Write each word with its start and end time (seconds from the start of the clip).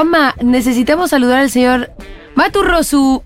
Pama, 0.00 0.34
necesitamos 0.40 1.10
saludar 1.10 1.40
al 1.40 1.50
señor 1.50 1.92
Matu 2.34 2.62
Rosu 2.62 3.22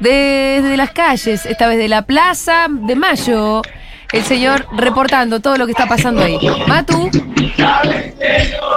desde 0.00 0.76
las 0.76 0.90
calles, 0.90 1.46
esta 1.46 1.68
vez 1.68 1.78
de 1.78 1.86
la 1.86 2.02
Plaza 2.02 2.66
de 2.68 2.96
Mayo. 2.96 3.62
El 4.10 4.24
señor 4.24 4.66
reportando 4.72 5.38
todo 5.38 5.56
lo 5.56 5.66
que 5.66 5.70
está 5.70 5.86
pasando 5.86 6.24
ahí. 6.24 6.36
Matu. 6.66 7.08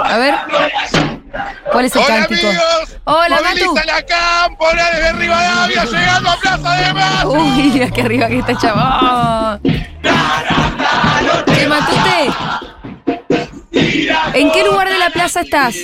A 0.04 0.18
ver. 0.20 0.36
¿Cuál 1.72 1.86
es 1.86 1.96
el 1.96 2.04
Hola 2.04 2.16
cántico? 2.16 2.48
amigos, 2.48 3.00
Hola, 3.06 3.42
Matu. 3.42 3.76
la 3.88 4.06
cámpora 4.06 4.92
desde 4.92 5.14
Rivadavia 5.14 5.86
llegando 5.86 6.30
a 6.30 6.36
Plaza 6.36 6.76
de 6.76 6.94
Mayo. 6.94 7.32
Uy, 7.32 7.72
mira 7.74 7.90
que 7.90 8.02
arriba 8.02 8.28
que 8.28 8.38
está 8.38 8.56
chabón. 8.56 9.62
¿Qué 11.56 11.68
Matute? 11.68 12.34
¿En 14.34 14.52
qué 14.52 14.64
lugar 14.64 14.90
de 14.90 15.00
la 15.00 15.10
plaza 15.10 15.42
estás? 15.42 15.76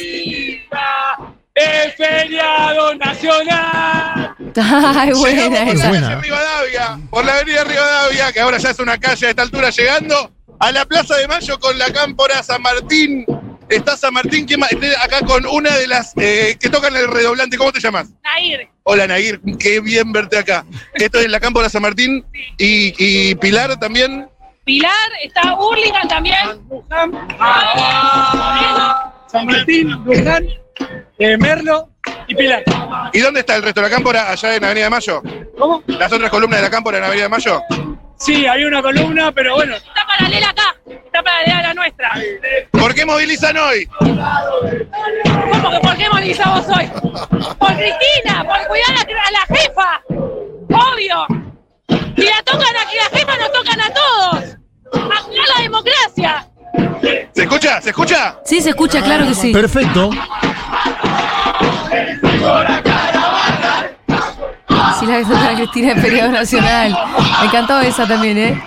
¡Es 1.57 1.95
feriado 1.95 2.93
nacional! 2.95 4.35
Ay, 4.55 5.11
buena 5.13 5.41
Llegamos 5.49 5.59
por 5.59 5.75
esa. 5.75 5.83
la 5.83 5.89
buena. 5.89 6.07
calle 6.09 6.21
Rivadavia, 6.21 6.99
por 7.09 7.25
la 7.25 7.33
avenida 7.35 7.63
Rivadavia, 7.63 8.31
que 8.31 8.39
ahora 8.41 8.57
ya 8.57 8.69
es 8.69 8.79
una 8.79 8.97
calle 8.99 9.27
a 9.27 9.29
esta 9.31 9.41
altura, 9.41 9.69
llegando 9.71 10.31
a 10.59 10.71
la 10.71 10.85
Plaza 10.85 11.15
de 11.17 11.27
Mayo 11.27 11.59
con 11.59 11.77
la 11.77 11.91
cámpora 11.91 12.41
San 12.43 12.61
Martín. 12.61 13.25
Está 13.69 13.97
San 13.97 14.13
Martín, 14.13 14.45
¿quién 14.45 14.59
más? 14.61 14.71
Estoy 14.71 14.89
acá 15.03 15.19
con 15.25 15.45
una 15.45 15.75
de 15.75 15.87
las 15.87 16.13
eh, 16.17 16.55
que 16.59 16.69
tocan 16.69 16.95
el 16.95 17.07
redoblante. 17.09 17.57
¿Cómo 17.57 17.71
te 17.73 17.79
llamas? 17.81 18.07
Nair, 18.23 18.69
Hola, 18.83 19.07
Nair, 19.07 19.41
qué 19.59 19.81
bien 19.81 20.11
verte 20.13 20.37
acá. 20.37 20.63
Esto 20.93 21.19
es 21.19 21.27
la 21.29 21.39
cámpora 21.41 21.67
San 21.69 21.81
Martín 21.81 22.23
y, 22.57 22.93
y 22.97 23.35
Pilar 23.35 23.77
también. 23.77 24.29
Pilar, 24.63 24.91
está 25.23 25.53
Hurlingham 25.55 26.07
también. 26.07 26.37
San 29.31 29.45
Martín, 29.45 29.89
Luján, 30.05 30.45
eh, 31.19 31.37
Merlo 31.37 31.89
y 32.27 32.35
Pilar. 32.35 32.63
¿Y 33.13 33.19
dónde 33.19 33.41
está 33.41 33.55
el 33.55 33.63
resto 33.63 33.81
de 33.81 33.89
la 33.89 33.93
cámpora? 33.95 34.29
Allá 34.31 34.55
en 34.55 34.63
Avenida 34.63 34.85
de 34.85 34.89
Mayo. 34.89 35.21
¿Cómo? 35.57 35.83
¿Las 35.87 36.11
otras 36.11 36.29
columnas 36.29 36.59
de 36.59 36.63
la 36.65 36.69
cámpora 36.69 36.97
en 36.97 37.03
Avenida 37.03 37.23
de 37.23 37.29
Mayo? 37.29 37.61
Sí, 38.19 38.47
hay 38.47 38.63
una 38.65 38.81
columna, 38.81 39.31
pero 39.31 39.55
bueno. 39.55 39.75
Está 39.75 40.05
paralela 40.07 40.49
acá, 40.49 40.75
está 40.87 41.21
paralela 41.21 41.59
a 41.59 41.61
la 41.61 41.73
nuestra. 41.75 42.11
¿Por 42.71 42.93
qué 42.95 43.05
movilizan 43.05 43.57
hoy? 43.57 43.85
¿Cómo 43.85 45.71
que 45.71 45.79
por 45.81 45.97
qué 45.97 46.09
movilizamos 46.09 46.65
hoy? 46.67 46.87
Por 47.59 47.75
Cristina, 47.75 48.43
por 48.43 48.67
cuidar 48.67 48.95
a, 48.97 49.27
a 49.27 49.31
la 49.31 49.45
jefa. 49.55 50.01
Obvio. 50.09 51.25
Si 52.15 52.23
la 52.23 52.41
tocan 52.43 52.75
aquí 52.81 52.95
la 52.97 53.17
jefa, 53.19 53.37
nos 53.37 53.51
tocan 53.51 53.81
a 53.81 53.93
todos. 53.93 54.43
A 54.93 55.23
cuidar 55.23 55.45
la 55.55 55.61
democracia. 55.61 56.47
¿Se 57.33 57.43
escucha? 57.43 57.81
¿Se 57.81 57.89
escucha? 57.91 58.39
Sí, 58.43 58.61
se 58.61 58.69
escucha, 58.69 59.01
claro 59.03 59.27
que 59.27 59.35
sí. 59.35 59.53
Perfecto. 59.53 60.09
Sí, 64.99 65.05
la 65.05 65.17
que 65.19 65.25
toca 65.25 65.55
Cristina 65.55 65.93
de 65.93 66.01
Feriado 66.01 66.31
Nacional. 66.31 66.97
Me 67.41 67.45
encantó 67.47 67.79
esa 67.81 68.07
también, 68.07 68.37
¿eh? 68.37 68.63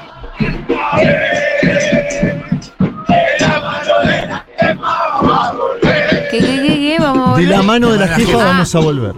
¿Qué, 6.31 6.39
qué, 6.39 6.63
qué, 6.63 6.75
qué? 6.79 6.97
Vamos 7.01 7.37
a 7.37 7.41
De 7.41 7.47
la 7.47 7.63
mano 7.63 7.91
de 7.91 7.99
la 7.99 8.09
jefa 8.09 8.39
Ah. 8.41 8.45
vamos 8.45 8.75
a 8.75 8.79
volver. 8.81 9.15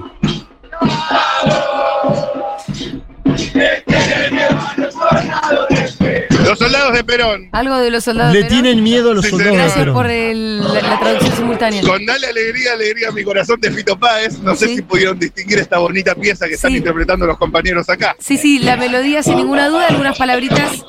Soldados 6.83 6.93
de 6.97 7.05
Perón. 7.05 7.49
Algo 7.53 7.79
de 7.79 7.91
los 7.91 8.05
soldados. 8.05 8.33
Le 8.33 8.39
de 8.41 8.45
Perón. 8.47 8.63
tienen 8.63 8.83
miedo 8.85 9.11
a 9.11 9.15
los 9.15 9.25
Sí, 9.25 9.31
soldados 9.31 9.53
de 9.53 9.59
Gracias 9.59 9.79
Perón. 9.79 9.95
por 9.95 10.11
el- 10.11 10.75
la, 10.75 10.81
la 10.83 11.01
traducción 11.01 11.37
simultánea. 11.37 11.83
Con 11.83 12.05
Dale 12.07 12.27
Alegría, 12.27 12.73
Alegría 12.73 13.09
a 13.09 13.13
mi 13.13 13.23
corazón 13.25 13.61
de 13.61 13.71
Fito 13.71 13.99
Páez. 13.99 14.39
No 14.41 14.55
sé 14.55 14.69
Sí. 14.69 14.77
si 14.77 14.83
pudieron 14.83 15.19
distinguir 15.19 15.59
esta 15.59 15.79
bonita 15.79 16.15
pieza 16.15 16.47
que 16.49 16.55
están 16.55 16.71
Sí. 16.71 16.79
interpretando 16.79 17.27
los 17.27 17.39
compañeros 17.39 17.89
acá. 17.89 18.17
Sí, 18.19 18.37
sí, 18.39 18.59
la 18.59 18.77
melodía 18.77 19.23
sin 19.23 19.37
ninguna 19.37 19.69
duda, 19.69 19.87
algunas 19.89 20.17
palabritas. 20.19 20.85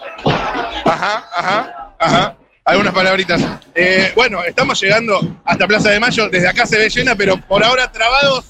Ajá, 0.85 1.25
ajá, 1.35 1.95
ajá. 1.99 2.37
Algunas 2.65 2.93
palabritas. 2.93 3.41
Eh, 3.75 4.11
bueno, 4.15 4.41
estamos 4.43 4.79
llegando 4.81 5.19
hasta 5.43 5.67
Plaza 5.67 5.89
de 5.89 5.99
Mayo. 5.99 6.29
Desde 6.29 6.47
acá 6.47 6.65
se 6.65 6.77
ve 6.77 6.89
llena, 6.89 7.13
pero 7.15 7.37
por 7.37 7.63
ahora 7.63 7.91
trabados 7.91 8.45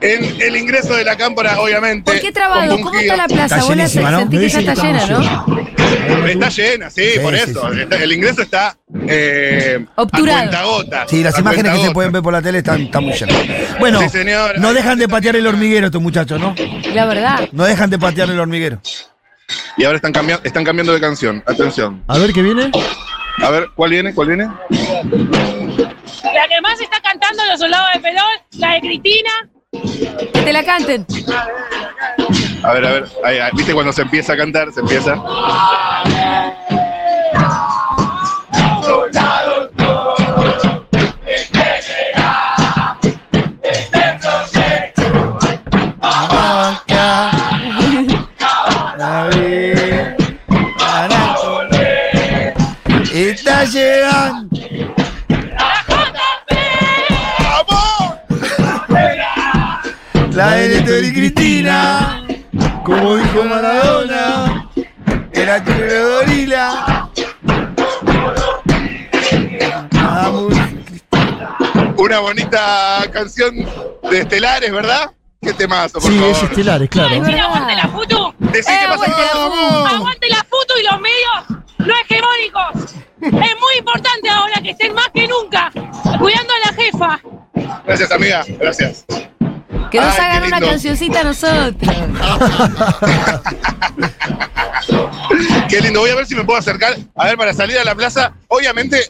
en 0.00 0.40
el 0.42 0.56
ingreso 0.56 0.94
de 0.94 1.04
la 1.04 1.16
cámpora, 1.16 1.60
obviamente. 1.60 2.10
¿Por 2.12 2.20
qué 2.20 2.32
trabado? 2.32 2.78
¿Cómo 2.80 2.98
está 2.98 3.16
la 3.16 3.26
plaza? 3.26 3.56
Está 3.56 3.66
Vos 3.66 3.76
la 3.76 4.10
¿no? 4.10 4.28
que 4.30 4.46
está 4.46 4.74
llena, 4.74 5.06
¿no? 5.06 5.66
Está 6.26 6.48
llena, 6.48 6.90
sí, 6.90 7.02
Sí, 7.14 7.20
por 7.20 7.36
sí, 7.36 7.50
eso. 7.50 7.70
sí. 7.72 7.80
El 7.90 8.12
ingreso 8.12 8.42
está 8.42 8.76
eh, 9.08 9.84
Obturado. 9.94 10.80
a. 10.92 11.08
Sí, 11.08 11.22
las 11.22 11.36
A 11.36 11.40
imágenes 11.40 11.72
que 11.72 11.82
se 11.86 11.90
pueden 11.92 12.12
ver 12.12 12.22
por 12.22 12.32
la 12.32 12.42
tele 12.42 12.58
están, 12.58 12.82
están 12.82 13.04
muy 13.04 13.14
llenas. 13.14 13.36
Bueno, 13.78 14.00
Sí, 14.00 14.08
señor. 14.08 14.58
no 14.58 14.72
dejan 14.74 14.98
de 14.98 15.08
patear 15.08 15.36
el 15.36 15.46
hormiguero 15.46 15.86
estos 15.86 16.02
muchachos, 16.02 16.40
¿no? 16.40 16.54
La 16.92 17.06
verdad. 17.06 17.48
No 17.52 17.64
dejan 17.64 17.90
de 17.90 17.98
patear 17.98 18.30
el 18.30 18.40
hormiguero. 18.40 18.80
Y 19.76 19.84
ahora 19.84 19.96
están, 19.96 20.12
cambiando 20.12 20.44
están 20.44 20.64
cambiando 20.64 20.92
de 20.92 21.00
canción. 21.00 21.42
Atención. 21.46 22.02
A 22.08 22.18
ver 22.18 22.32
qué 22.32 22.42
viene. 22.42 22.70
A 23.42 23.50
ver, 23.50 23.68
¿cuál 23.74 23.90
viene? 23.90 24.14
¿Cuál 24.14 24.28
viene? 24.28 24.44
La 24.44 24.58
que 26.48 26.60
más 26.62 26.80
está 26.80 27.00
cantando 27.02 27.44
los 27.46 27.60
soldados 27.60 27.88
de 27.94 28.00
Perón, 28.00 28.22
la 28.58 28.72
de 28.74 28.80
Cristina. 28.80 29.30
Que 30.32 30.42
te 30.42 30.52
la 30.52 30.64
canten. 30.64 31.06
A 32.62 32.72
ver, 32.72 32.86
a 32.86 32.92
ver. 32.92 33.08
Ahí, 33.24 33.38
ahí. 33.38 33.50
¿Viste 33.54 33.72
cuando 33.74 33.92
se 33.92 34.02
empieza 34.02 34.32
a 34.32 34.36
cantar? 34.36 34.72
Se 34.72 34.80
empieza. 34.80 35.14
Está 53.16 53.64
llegando. 53.64 54.55
La 60.36 60.50
de 60.52 60.68
Néstor 60.68 61.04
y 61.04 61.12
Cristina. 61.12 62.26
Como 62.84 63.16
dijo 63.16 63.44
Maradona. 63.44 64.68
Era 65.32 65.64
tu 65.64 65.72
gorila. 65.72 67.10
Vamos. 69.92 70.54
Una 71.96 72.18
bonita 72.20 73.02
canción 73.12 73.54
de 74.10 74.20
Estelares, 74.20 74.70
¿verdad? 74.72 75.10
¿Qué 75.40 75.52
temazo, 75.54 76.00
por 76.00 76.10
Sí, 76.10 76.18
favor? 76.18 76.30
es 76.36 76.42
estelares, 76.42 76.88
claro. 76.90 77.20
Decir 77.20 77.38
aguante 77.40 77.74
la 77.76 77.88
futu. 77.88 78.34
Decí 78.38 78.70
Eh, 78.70 78.78
qué 78.80 78.88
pasa. 78.88 79.04
aguante 79.04 79.22
la. 79.22 79.90
Aguante 79.96 80.28
la 80.28 80.36
futu 80.44 80.74
y 80.80 80.82
los 80.84 81.00
medios 81.00 81.62
no 81.78 81.94
hegemónicos. 82.02 82.94
Es 83.22 83.32
muy 83.60 83.78
importante 83.78 84.28
ahora 84.28 84.60
que 84.62 84.70
estén 84.70 84.92
más 84.94 85.08
que 85.14 85.26
nunca 85.28 85.70
cuidando 86.18 86.52
a 86.52 86.70
la 86.70 86.76
jefa. 86.82 87.20
Gracias, 87.86 88.12
amiga. 88.12 88.44
Gracias. 88.58 89.04
Que 89.96 90.02
nos 90.02 90.18
Ay, 90.18 90.24
hagan 90.26 90.42
una 90.44 90.60
cancioncita 90.60 91.20
a 91.20 91.24
nosotros. 91.24 91.96
Qué 95.70 95.80
lindo. 95.80 96.00
Voy 96.00 96.10
a 96.10 96.14
ver 96.16 96.26
si 96.26 96.34
me 96.34 96.44
puedo 96.44 96.58
acercar. 96.58 96.96
A 97.14 97.24
ver, 97.24 97.38
para 97.38 97.54
salir 97.54 97.78
a 97.78 97.84
la 97.84 97.94
plaza. 97.94 98.34
Obviamente, 98.48 99.00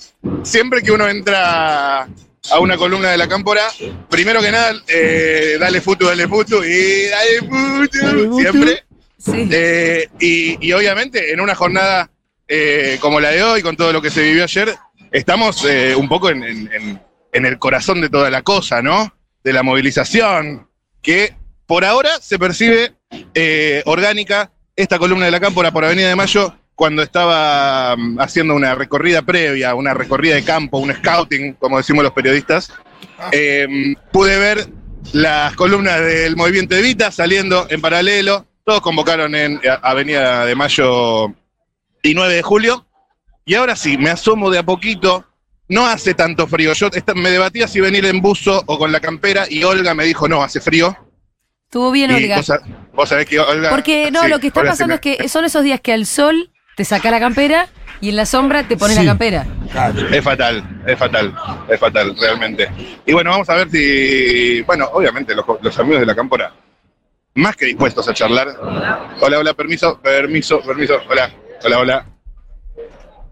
siempre 0.45 0.83
que 0.83 0.93
uno 0.93 1.09
entra 1.09 2.03
a 2.03 2.61
una 2.61 2.77
columna 2.77 3.11
de 3.11 3.19
la 3.19 3.27
cámpora, 3.29 3.63
primero 4.09 4.41
que 4.41 4.53
nada, 4.53 4.75
eh, 4.87 5.57
dale 5.59 5.81
futu, 5.81 6.07
dale 6.07 6.29
futu 6.29 6.63
y 6.63 7.07
dale 7.09 7.39
futu. 7.41 8.39
Siempre. 8.41 8.85
Sí. 9.19 9.49
Eh, 9.51 10.09
y, 10.21 10.65
y 10.69 10.73
obviamente, 10.73 11.33
en 11.33 11.41
una 11.41 11.57
jornada 11.57 12.09
eh, 12.47 12.99
como 13.01 13.19
la 13.19 13.31
de 13.31 13.43
hoy, 13.43 13.61
con 13.63 13.77
todo 13.77 13.93
lo 13.93 14.01
que 14.01 14.11
se 14.11 14.23
vivió 14.23 14.45
ayer, 14.45 14.73
estamos 15.11 15.65
eh, 15.69 15.97
un 15.97 16.09
poco 16.09 16.31
en- 16.31 17.01
en 17.33 17.45
el 17.45 17.59
corazón 17.59 18.01
de 18.01 18.09
toda 18.09 18.31
la 18.31 18.43
cosa, 18.43 18.83
¿no? 18.83 19.13
De 19.43 19.53
la 19.53 19.65
movilización, 19.65 20.69
que 21.07 21.35
por 21.67 21.85
ahora 21.85 22.21
se 22.21 22.39
percibe 22.39 22.95
eh, 23.33 23.83
orgánica 23.87 24.51
esta 24.75 24.99
columna 24.99 25.25
de 25.25 25.31
la 25.31 25.41
cámpora 25.41 25.71
por 25.71 25.85
Avenida 25.85 26.09
de 26.09 26.17
Mayo 26.17 26.53
cuando 26.75 27.03
estaba 27.03 27.97
mm, 27.97 28.21
haciendo 28.21 28.55
una 28.55 28.75
recorrida 28.75 29.23
previa, 29.23 29.75
una 29.77 29.95
recorrida 29.95 30.35
de 30.35 30.45
campo, 30.45 30.79
un 30.79 30.93
scouting, 30.93 31.55
como 31.55 31.79
decimos 31.79 32.03
los 32.03 32.13
periodistas, 32.13 32.73
eh, 33.31 33.95
pude 34.13 34.37
ver 34.37 34.69
las 35.13 35.55
columnas 35.55 36.01
del 36.01 36.37
movimiento 36.37 36.75
Evita 36.75 37.13
saliendo 37.13 37.67
en 37.71 37.81
paralelo. 37.81 38.45
Todos 38.65 38.81
convocaron 38.81 39.35
en 39.37 39.61
eh, 39.63 39.79
Avenida 39.83 40.45
de 40.45 40.57
Mayo 40.57 41.29
y 42.03 42.15
9 42.15 42.35
de 42.35 42.43
julio. 42.43 42.85
Y 43.45 43.55
ahora 43.55 43.77
sí, 43.77 43.97
me 43.97 44.11
asomo 44.11 44.51
de 44.51 44.59
a 44.59 44.65
poquito. 44.65 45.25
No 45.69 45.87
hace 45.87 46.15
tanto 46.15 46.47
frío. 46.47 46.73
Yo 46.75 46.89
me 47.15 47.31
debatía 47.31 47.67
si 47.67 47.81
venir 47.81 48.05
en 48.07 48.21
buzo 48.21 48.63
o 48.67 48.79
con 48.79 48.93
la 48.93 49.01
campera 49.01 49.47
y 49.49 49.65
Olga 49.65 49.95
me 49.95 50.05
dijo, 50.05 50.29
no, 50.29 50.43
hace 50.43 50.61
frío. 50.61 50.97
Estuvo 51.65 51.91
bien, 51.91 52.11
Y 52.13 52.15
Olga. 52.15 52.37
vos, 52.37 52.53
vos 52.95 53.09
sabés 53.09 53.27
que 53.27 53.41
Olga... 53.41 53.71
Porque 53.71 54.11
no, 54.13 54.23
sí, 54.23 54.29
lo 54.29 54.39
que 54.39 54.47
está 54.49 54.61
Olga 54.61 54.73
pasando 54.73 54.95
es 54.95 55.01
que 55.01 55.29
son 55.29 55.45
esos 55.45 55.65
días 55.65 55.81
que 55.81 55.93
al 55.93 56.07
sol 56.07 56.51
te 56.77 56.85
saca 56.85 57.11
la 57.11 57.19
campera 57.19 57.69
y 58.01 58.11
en 58.11 58.17
la 58.17 58.27
sombra 58.27 58.63
te 58.69 58.77
pones 58.77 58.97
Sí. 58.97 59.03
la 59.05 59.11
campera. 59.11 59.47
Es 60.13 60.23
fatal, 60.23 60.83
es 60.87 60.99
fatal, 60.99 61.35
es 61.69 61.81
fatal, 61.81 62.17
realmente. 62.21 62.69
Y 63.05 63.13
bueno, 63.13 63.31
vamos 63.31 63.49
a 63.49 63.55
ver 63.57 63.71
si, 63.71 64.63
bueno, 64.63 64.89
obviamente 64.93 65.35
los, 65.35 65.45
los 65.61 65.79
amigos 65.81 66.01
de 66.01 66.07
la 66.07 66.15
cámpora, 66.15 66.53
más 67.35 67.57
que 67.57 67.67
dispuestos 67.67 68.09
a 68.09 68.15
charlar. 68.15 68.49
Hola, 69.21 69.39
hola, 69.41 69.55
permiso, 69.55 69.99
permiso, 70.01 70.61
permiso, 70.61 70.99
hola, 71.11 71.31
hola, 71.65 71.79
hola. 71.79 72.07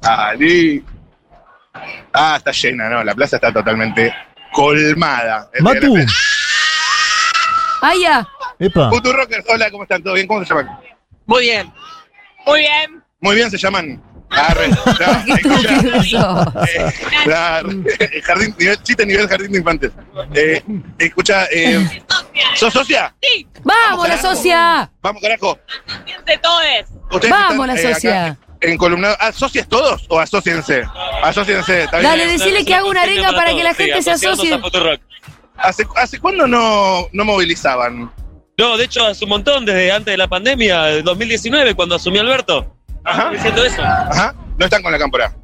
Ali. 0.02 0.84
Ah, 2.12 2.34
está 2.38 2.52
llena, 2.52 2.88
¿no? 2.88 3.02
La 3.04 3.14
plaza 3.14 3.36
está 3.36 3.52
totalmente 3.52 4.14
colmada. 4.52 5.50
Matu. 5.60 5.92
plaza. 5.94 6.12
¡Ay, 7.82 8.00
ya! 8.02 8.26
Epa. 8.58 8.88
Futurockers, 8.90 9.44
hola, 9.48 9.70
¿cómo 9.70 9.82
están? 9.82 10.02
¿Todo 10.02 10.14
bien? 10.14 10.26
¿Cómo 10.26 10.42
se 10.44 10.48
llaman? 10.54 10.78
Muy 11.26 11.42
bien. 11.42 11.72
Muy 12.46 12.60
bien. 12.60 13.02
Muy 13.20 13.34
bien, 13.36 13.50
se 13.50 13.58
llaman. 13.58 14.02
Arre, 14.30 14.68
ya, 14.98 15.24
¡Qué 15.26 15.32
escucha. 15.32 16.52
Eh, 16.66 16.92
la- 17.26 17.60
eh, 18.00 18.20
jardín, 18.22 18.54
nivel, 18.58 18.82
chiste 18.82 19.06
nivel 19.06 19.28
jardín 19.28 19.52
de 19.52 19.58
infantes. 19.58 19.92
Eh, 20.34 20.62
escucha, 20.98 21.44
eh, 21.52 22.02
¿sos 22.54 22.72
socia? 22.72 23.14
Sí, 23.22 23.46
¡Vamos, 23.62 24.08
la 24.08 24.18
socia! 24.20 24.90
Vamos, 25.02 25.22
carajo. 25.22 25.58
de 26.26 26.38
todos. 26.38 26.62
Vamos, 27.10 27.24
están, 27.24 27.66
la 27.68 27.74
eh, 27.74 27.86
acá 27.86 27.94
socia. 27.94 28.38
En 28.60 28.76
columnado. 28.78 29.16
¿Asocias 29.20 29.68
todos 29.68 30.04
o 30.08 30.18
asociense? 30.18 30.82
Asociense. 31.24 31.88
Dale, 31.90 32.26
decile 32.26 32.64
que 32.64 32.74
haga 32.74 32.84
una 32.84 33.02
arenga 33.02 33.32
para 33.32 33.54
que 33.54 33.64
la 33.64 33.74
gente 33.74 34.02
se 34.02 34.10
asocie. 34.10 34.60
¿Hace, 35.56 35.86
¿Hace 35.96 36.18
cuándo 36.18 36.46
no, 36.46 37.08
no 37.12 37.24
movilizaban? 37.24 38.12
No, 38.58 38.76
de 38.76 38.84
hecho, 38.84 39.06
hace 39.06 39.24
un 39.24 39.30
montón, 39.30 39.64
desde 39.64 39.90
antes 39.90 40.12
de 40.12 40.18
la 40.18 40.28
pandemia, 40.28 40.82
de 40.84 41.02
2019, 41.02 41.74
cuando 41.74 41.94
asumió 41.94 42.20
Alberto. 42.20 42.76
Ajá. 43.04 43.30
Diciendo 43.30 43.64
eso. 43.64 43.82
Ajá. 43.82 44.34
No 44.58 44.64
están 44.64 44.82
con 44.82 44.92
la 44.92 44.98
cámpora. 44.98 45.34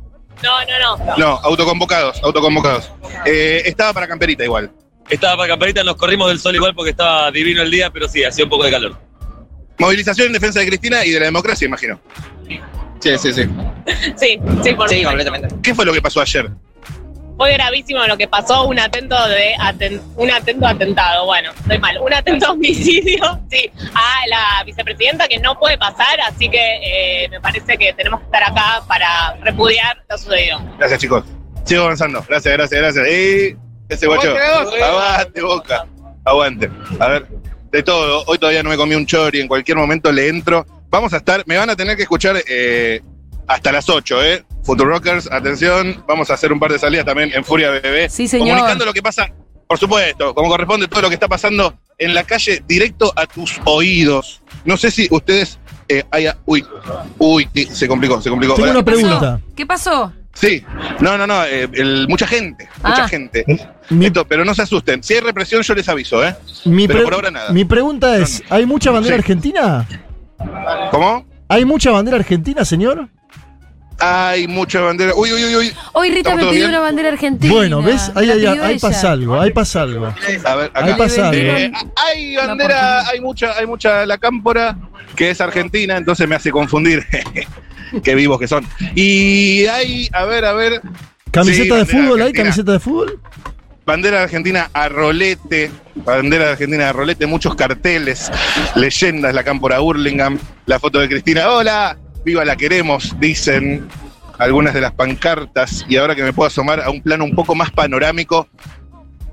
No, 0.43 0.61
no, 0.65 0.97
no. 0.99 1.17
No, 1.17 1.27
autoconvocados, 1.43 2.23
autoconvocados. 2.23 2.91
Eh, 3.27 3.63
estaba 3.65 3.93
para 3.93 4.07
camperita 4.07 4.45
igual. 4.45 4.71
Estaba 5.09 5.37
para 5.37 5.49
camperita, 5.49 5.83
nos 5.83 5.97
corrimos 5.97 6.29
del 6.29 6.39
sol 6.39 6.55
igual 6.55 6.75
porque 6.75 6.91
estaba 6.91 7.31
divino 7.31 7.63
el 7.63 7.71
día, 7.71 7.91
pero 7.91 8.09
sí, 8.09 8.23
hacía 8.23 8.45
un 8.45 8.51
poco 8.51 8.65
de 8.65 8.71
calor. 8.71 8.97
Movilización 9.79 10.29
en 10.29 10.33
defensa 10.35 10.61
de 10.61 10.67
Cristina 10.67 11.05
y 11.05 11.11
de 11.11 11.21
la 11.21 11.27
democracia, 11.27 11.67
imagino. 11.67 12.01
Sí, 13.01 13.17
sí, 13.19 13.33
sí. 13.33 13.43
Sí, 14.17 14.41
sí, 14.63 14.75
por 14.75 14.89
Sí, 14.89 15.03
completamente. 15.03 15.49
¿Qué 15.63 15.75
fue 15.75 15.85
lo 15.85 15.93
que 15.93 16.03
pasó 16.03 16.21
ayer? 16.21 16.51
Fue 17.37 17.55
gravísimo 17.55 18.05
lo 18.07 18.19
que 18.19 18.29
pasó, 18.29 18.65
un 18.67 18.79
atento 18.79 19.17
de 19.29 19.55
aten- 19.55 20.03
un 20.17 20.31
atento 20.31 20.67
atentado, 20.67 21.25
bueno, 21.25 21.53
estoy 21.59 21.79
mal, 21.79 21.99
un 21.99 22.13
atento 22.13 22.53
homicidio, 22.53 23.41
sí, 23.51 23.71
a 23.95 24.27
la 24.29 24.63
vicepresidenta 24.65 25.27
que 25.27 25.39
no 25.39 25.59
puede 25.59 25.79
pasar, 25.79 26.21
así 26.29 26.51
que 26.51 26.59
eh, 27.25 27.29
me 27.31 27.41
parece 27.41 27.79
que 27.79 27.95
tenemos 27.95 28.21
que 28.21 28.27
estar 28.27 28.43
acá 28.43 28.83
para 28.87 29.35
repudiar 29.41 30.03
lo 30.11 30.19
sucedido. 30.19 30.61
Gracias, 30.79 31.01
chicos. 31.01 31.25
Sigo 31.65 31.85
avanzando. 31.85 32.23
Gracias, 32.29 32.53
gracias, 32.55 32.81
gracias. 32.81 33.09
Y 33.09 33.57
ese 33.89 34.07
guacho. 34.07 34.35
Aguante, 34.85 35.41
boca. 35.43 35.87
Aguante. 36.25 36.71
A 36.99 37.09
ver, 37.09 37.27
de 37.73 37.83
todo. 37.83 38.23
Hoy 38.27 38.37
todavía 38.39 38.63
no 38.63 38.69
me 38.71 38.77
comí 38.77 38.95
un 38.95 39.07
chori. 39.07 39.41
En 39.41 39.49
cualquier 39.49 39.77
momento 39.79 40.11
le 40.13 40.29
entro. 40.29 40.67
Vamos 40.91 41.13
a 41.13 41.19
estar. 41.19 41.43
Me 41.47 41.57
van 41.57 41.71
a 41.71 41.77
tener 41.77 41.97
que 41.97 42.03
escuchar 42.03 42.37
eh, 42.49 43.01
hasta 43.47 43.73
las 43.73 43.89
8, 43.89 44.25
¿eh? 44.25 44.45
Futurockers, 44.65 45.31
atención. 45.31 46.05
Vamos 46.07 46.31
a 46.31 46.35
hacer 46.35 46.53
un 46.53 46.59
par 46.61 46.73
de 46.73 46.79
salidas 46.79 47.05
también 47.07 47.31
en 47.35 47.45
Furia 47.45 47.71
Bebé. 47.71 48.09
Sí, 48.11 48.29
señor. 48.29 48.49
Comunicando 48.51 48.85
lo 48.85 48.93
que 48.93 49.03
pasa, 49.03 49.29
por 49.67 49.79
supuesto, 49.79 50.35
como 50.35 50.49
corresponde, 50.49 50.89
todo 50.89 51.03
lo 51.03 51.09
que 51.09 51.15
está 51.15 51.29
pasando 51.29 51.79
en 51.99 52.15
la 52.15 52.25
calle 52.25 52.63
directo 52.67 53.13
a 53.17 53.27
tus 53.27 53.61
oídos. 53.65 54.43
No 54.65 54.77
sé 54.77 54.91
si 54.91 55.09
ustedes. 55.11 55.59
Eh, 55.93 56.05
haya- 56.13 56.39
uy, 56.47 56.65
uy, 57.19 57.49
se 57.73 57.89
complicó, 57.89 58.21
se 58.23 58.31
complicó. 58.31 58.55
Tengo 58.55 58.71
una 58.71 58.85
pregunta. 58.85 59.41
¿Qué 59.57 59.67
pasó? 59.67 60.13
Sí, 60.33 60.65
no, 61.01 61.19
no, 61.19 61.27
no, 61.27 61.45
eh, 61.45 61.69
el- 61.73 62.07
mucha 62.09 62.29
gente, 62.29 62.69
mucha 62.85 63.05
Ah. 63.05 63.09
gente. 63.09 63.45
Mi, 63.91 64.07
Esto, 64.07 64.25
pero 64.25 64.45
no 64.45 64.55
se 64.55 64.63
asusten. 64.63 65.03
Si 65.03 65.15
hay 65.15 65.21
represión, 65.21 65.63
yo 65.63 65.75
les 65.75 65.89
aviso, 65.89 66.25
¿eh? 66.25 66.37
mi 66.67 66.87
pero 66.87 67.03
por 67.03 67.15
ahora 67.15 67.33
nada. 67.33 67.51
mi 67.53 67.65
pregunta 67.65 68.17
es, 68.19 68.41
¿hay 68.51 68.67
mucha 68.67 68.93
bandera 68.93 69.17
Sí. 69.17 69.21
argentina? 69.21 69.89
¿Cómo? 70.91 71.27
¿Hay 71.49 71.65
mucha 71.65 71.91
bandera 71.91 72.17
argentina, 72.17 72.65
señor? 72.65 73.09
Hay 73.99 74.49
mucha 74.49 74.81
bandera. 74.81 75.13
Uy, 75.15 75.31
uy, 75.33 75.45
uy, 75.45 75.57
uy. 75.57 75.73
Hoy 75.93 76.09
Rita 76.09 76.31
¿Estamos 76.31 76.45
me 76.45 76.51
pidió 76.53 76.61
bien? 76.61 76.71
una 76.71 76.79
bandera 76.81 77.09
argentina. 77.11 77.53
Bueno, 77.53 77.83
¿ves? 77.83 78.11
Ahí, 78.15 78.31
ahí, 78.31 78.47
ahí 78.47 78.79
pasa 78.79 79.11
algo, 79.13 79.39
ahí 79.39 79.51
pasa 79.53 79.83
algo. 79.83 80.07
A 80.07 80.55
ver, 80.55 80.71
Ahí 80.75 80.89
acá. 80.91 80.97
pasa 80.97 81.29
algo. 81.29 81.43
Eh, 81.53 81.73
hay 82.09 82.37
bandera, 82.37 83.07
hay 83.09 83.21
mucha, 83.21 83.53
hay 83.59 83.67
mucha 83.67 84.07
la 84.07 84.17
cámpora, 84.17 84.79
que 85.17 85.31
es 85.31 85.41
argentina, 85.43 85.97
entonces 85.99 86.27
me 86.27 86.35
hace 86.37 86.51
confundir. 86.51 87.05
Qué 88.03 88.15
vivos 88.15 88.39
que 88.39 88.49
son. 88.49 88.65
Y 88.95 89.67
hay, 89.67 90.09
a 90.13 90.25
ver, 90.25 90.45
a 90.47 90.53
ver, 90.55 90.81
¿Camiseta 91.31 91.75
Sí, 91.75 91.81
de 91.81 91.87
fútbol 91.87 92.23
hay? 92.23 92.33
¿Camiseta 92.33 92.73
de 92.73 92.81
fútbol? 92.81 93.21
Bandera 93.91 94.23
argentina 94.23 94.71
a 94.73 94.89
rolete, 94.89 95.69
bandera 95.97 96.53
argentina 96.53 96.91
a 96.91 96.93
rolete, 96.93 97.27
muchos 97.27 97.57
carteles, 97.57 98.31
leyendas, 98.77 99.35
la 99.35 99.43
cámpora 99.43 99.83
Hurlingham, 99.83 100.39
la 100.67 100.79
foto 100.79 101.01
de 101.01 101.09
Cristina, 101.09 101.51
hola, 101.51 101.99
viva 102.25 102.45
la 102.45 102.55
queremos, 102.55 103.17
dicen 103.19 103.89
algunas 104.39 104.75
de 104.75 104.81
las 104.81 104.93
pancartas, 104.93 105.85
y 105.89 105.97
ahora 105.97 106.15
que 106.15 106.23
me 106.23 106.33
puedo 106.33 106.47
asomar 106.47 106.81
a 106.81 106.89
un 106.89 107.03
plano 107.03 107.25
un 107.25 107.35
poco 107.35 107.57
más 107.57 107.73
panorámico, 107.73 108.47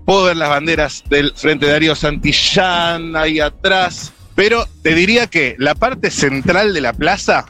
puedo 0.06 0.24
ver 0.24 0.38
las 0.38 0.50
banderas 0.50 1.04
del 1.08 1.34
Frente 1.36 1.68
Darío 1.68 1.94
Santillán 1.94 3.16
ahí 3.16 3.40
atrás, 3.40 4.12
pero 4.34 4.66
te 4.82 4.96
diría 4.96 5.28
que 5.28 5.56
la 5.60 5.76
parte 5.76 6.10
central 6.10 6.74
de 6.74 6.82
la 6.82 6.94
plaza 6.94 7.46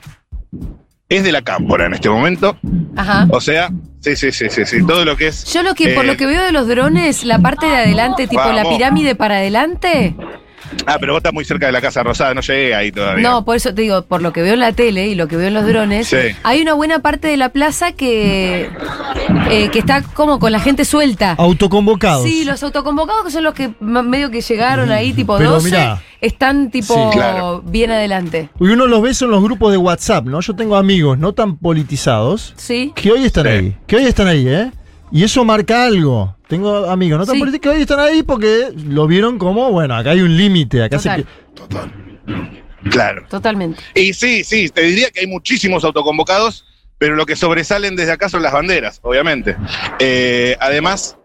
es 1.07 1.24
de 1.24 1.31
la 1.31 1.42
cámpora 1.42 1.86
en 1.86 1.94
este 1.94 2.10
momento, 2.10 2.57
Ajá. 2.98 3.27
o 3.31 3.39
sea, 3.39 3.69
sí, 4.15 4.31
sí, 4.31 4.31
sí, 4.31 4.50
sí, 4.50 4.65
sí, 4.65 4.86
todo 4.86 5.04
lo 5.06 5.15
que 5.18 5.27
es 5.27 5.45
Yo 5.54 5.63
lo 5.63 5.74
que, 5.75 5.89
por 5.89 6.06
Eh, 6.06 6.07
lo 6.07 6.18
que 6.18 6.25
veo 6.25 6.44
de 6.44 6.51
los 6.51 6.68
drones, 6.68 7.24
la 7.24 7.39
parte 7.39 7.65
de 7.65 7.75
adelante, 7.75 8.27
tipo 8.27 8.51
la 8.51 8.63
pirámide 8.68 9.15
para 9.15 9.36
adelante. 9.36 10.15
Ah, 10.86 10.98
pero 11.00 11.13
vos 11.13 11.19
estás 11.19 11.33
muy 11.33 11.45
cerca 11.45 11.65
de 11.68 11.71
la 11.71 11.80
Casa 11.80 12.04
Rosada, 12.04 12.33
no 12.33 12.42
llegué 12.42 12.75
ahí 12.75 12.92
todavía. 12.92 13.27
No, 13.27 13.45
por 13.45 13.56
eso 13.56 13.74
te 13.74 13.81
digo, 13.83 14.01
por 14.06 14.21
lo 14.21 14.33
que 14.33 14.42
veo 14.42 14.54
en 14.54 14.59
la 14.59 14.74
tele 14.74 15.07
y 15.07 15.15
lo 15.15 15.27
que 15.30 15.38
veo 15.38 15.48
en 15.48 15.54
los 15.54 15.65
drones, 15.65 16.07
Sí. 16.07 16.18
hay 16.44 16.62
una 16.62 16.74
buena 16.74 17.00
parte 17.00 17.30
de 17.30 17.38
la 17.38 17.50
plaza 17.50 17.94
que, 17.94 18.69
eh, 19.50 19.69
que 19.71 19.80
está 19.80 20.01
como 20.01 20.39
con 20.39 20.51
la 20.51 20.60
gente 20.60 20.83
suelta. 20.83 21.36
Autoconvocados. 21.38 22.24
Sí, 22.24 22.44
los 22.44 22.62
autoconvocados 22.63 23.24
que 23.25 23.31
son 23.31 23.44
los 23.44 23.53
que 23.53 23.69
medio 23.80 24.30
que 24.30 24.42
llegaron 24.42 24.92
ahí, 24.92 25.13
tipo 25.13 25.38
Pero 25.38 25.51
12, 25.51 25.65
mirá. 25.69 26.01
Están 26.21 26.71
tipo 26.71 26.93
Sí. 26.93 27.17
Claro. 27.17 27.61
bien 27.65 27.91
adelante. 27.91 28.49
Y 28.59 28.63
uno 28.65 28.87
los 28.87 29.01
ve 29.01 29.11
en 29.21 29.31
los 29.31 29.43
grupos 29.43 29.71
de 29.71 29.77
WhatsApp, 29.77 30.25
¿no? 30.25 30.39
Yo 30.41 30.55
tengo 30.55 30.75
amigos 30.75 31.17
no 31.17 31.33
tan 31.33 31.57
politizados 31.57 32.53
¿Sí? 32.57 32.91
que 32.95 33.11
hoy 33.11 33.25
están 33.25 33.45
Sí. 33.45 33.49
ahí. 33.49 33.77
Que 33.87 33.95
hoy 33.97 34.05
están 34.05 34.27
ahí, 34.27 34.47
¿eh? 34.47 34.71
Y 35.11 35.23
eso 35.23 35.45
marca 35.45 35.85
algo. 35.85 36.35
Tengo 36.47 36.89
amigos 36.89 37.19
no 37.19 37.25
tan 37.25 37.35
Sí. 37.35 37.39
políticos 37.39 37.71
que 37.71 37.75
hoy 37.77 37.81
están 37.81 37.99
ahí 37.99 38.23
porque 38.23 38.69
lo 38.85 39.07
vieron 39.07 39.37
como, 39.37 39.71
bueno, 39.71 39.95
acá 39.95 40.11
hay 40.11 40.21
un 40.21 40.35
límite, 40.35 40.83
acá 40.83 40.97
Total. 40.97 41.25
se... 41.25 42.89
Claro. 42.89 43.25
Totalmente. 43.29 43.81
Y 43.95 44.13
sí, 44.13 44.43
sí, 44.43 44.69
te 44.69 44.81
diría 44.81 45.09
que 45.12 45.21
hay 45.21 45.27
muchísimos 45.27 45.83
autoconvocados, 45.83 46.65
pero 46.97 47.15
lo 47.15 47.25
que 47.25 47.36
sobresalen 47.36 47.95
desde 47.95 48.12
acá 48.13 48.29
son 48.29 48.41
las 48.43 48.53
banderas, 48.53 49.00
obviamente. 49.03 49.55
Eh, 50.00 50.55
además, 50.59 51.17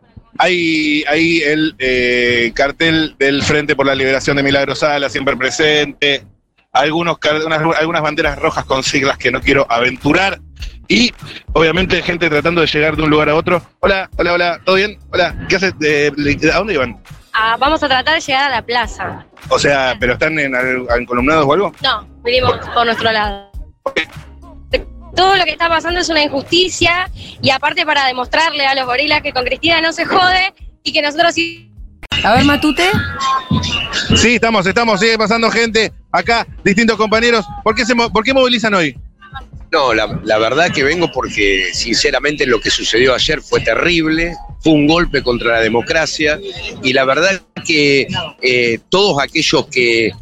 hay, 0.42 1.04
hay 1.08 1.40
el 1.42 1.74
eh, 1.78 2.52
cartel 2.54 3.14
del 3.18 3.42
Frente 3.42 3.76
por 3.76 3.86
la 3.86 3.94
Liberación 3.94 4.36
de 4.36 4.42
Milagro 4.42 4.74
Sala, 4.74 5.08
siempre 5.08 5.36
presente. 5.36 6.24
Algunos, 6.72 7.18
unas- 7.46 7.78
algunas 7.78 8.02
banderas 8.02 8.38
rojas 8.38 8.64
con 8.64 8.82
siglas 8.82 9.18
que 9.18 9.30
no 9.30 9.40
quiero 9.40 9.66
aventurar. 9.70 10.40
Y 10.88 11.12
obviamente 11.52 12.02
gente 12.02 12.28
tratando 12.28 12.60
de 12.60 12.66
llegar 12.66 12.96
de 12.96 13.02
un 13.02 13.10
lugar 13.10 13.28
a 13.28 13.34
otro. 13.36 13.62
Hola, 13.80 14.10
hola, 14.16 14.32
hola, 14.32 14.60
¿todo 14.64 14.76
bien? 14.76 14.98
Hola, 15.12 15.34
¿qué 15.48 15.56
haces? 15.56 15.74
Eh, 15.82 16.10
¿A 16.52 16.58
dónde 16.58 16.74
iban? 16.74 17.00
Ah, 17.32 17.56
vamos 17.58 17.82
a 17.82 17.88
tratar 17.88 18.14
de 18.16 18.20
llegar 18.20 18.44
a 18.50 18.56
la 18.56 18.62
plaza. 18.62 19.24
O 19.48 19.58
sea, 19.58 19.96
¿pero 20.00 20.14
están 20.14 20.38
en, 20.38 20.54
en 20.54 21.06
columnados 21.06 21.46
o 21.46 21.52
algo? 21.52 21.72
No, 21.82 22.06
vinimos 22.24 22.58
por 22.74 22.84
nuestro 22.84 23.10
lado. 23.12 23.50
Todo 25.14 25.36
lo 25.36 25.44
que 25.44 25.50
está 25.50 25.68
pasando 25.68 26.00
es 26.00 26.08
una 26.08 26.22
injusticia 26.22 27.10
y 27.40 27.50
aparte 27.50 27.84
para 27.84 28.06
demostrarle 28.06 28.66
a 28.66 28.74
los 28.74 28.86
gorilas 28.86 29.22
que 29.22 29.32
con 29.32 29.44
Cristina 29.44 29.80
no 29.80 29.92
se 29.92 30.04
jode 30.04 30.54
y 30.82 30.92
que 30.92 31.02
nosotros 31.02 31.34
sí 31.34 31.70
A 32.24 32.34
ver, 32.34 32.44
Matute. 32.44 32.84
Sí, 34.16 34.36
estamos, 34.36 34.66
estamos, 34.66 35.00
sigue 35.00 35.18
pasando 35.18 35.50
gente 35.50 35.92
acá, 36.10 36.46
distintos 36.64 36.96
compañeros. 36.96 37.44
¿Por 37.62 37.74
qué, 37.74 37.84
se 37.84 37.94
¿por 37.94 38.24
qué 38.24 38.32
movilizan 38.32 38.74
hoy? 38.74 38.96
No, 39.70 39.94
la, 39.94 40.20
la 40.24 40.38
verdad 40.38 40.70
que 40.70 40.82
vengo 40.82 41.10
porque 41.10 41.70
sinceramente 41.72 42.46
lo 42.46 42.60
que 42.60 42.70
sucedió 42.70 43.14
ayer 43.14 43.40
fue 43.40 43.60
terrible, 43.60 44.36
fue 44.60 44.74
un 44.74 44.86
golpe 44.86 45.22
contra 45.22 45.52
la 45.52 45.60
democracia 45.60 46.38
y 46.82 46.92
la 46.92 47.06
verdad 47.06 47.40
que 47.64 48.06
eh, 48.42 48.78
todos 48.90 49.22
aquellos 49.22 49.66
que, 49.68 50.12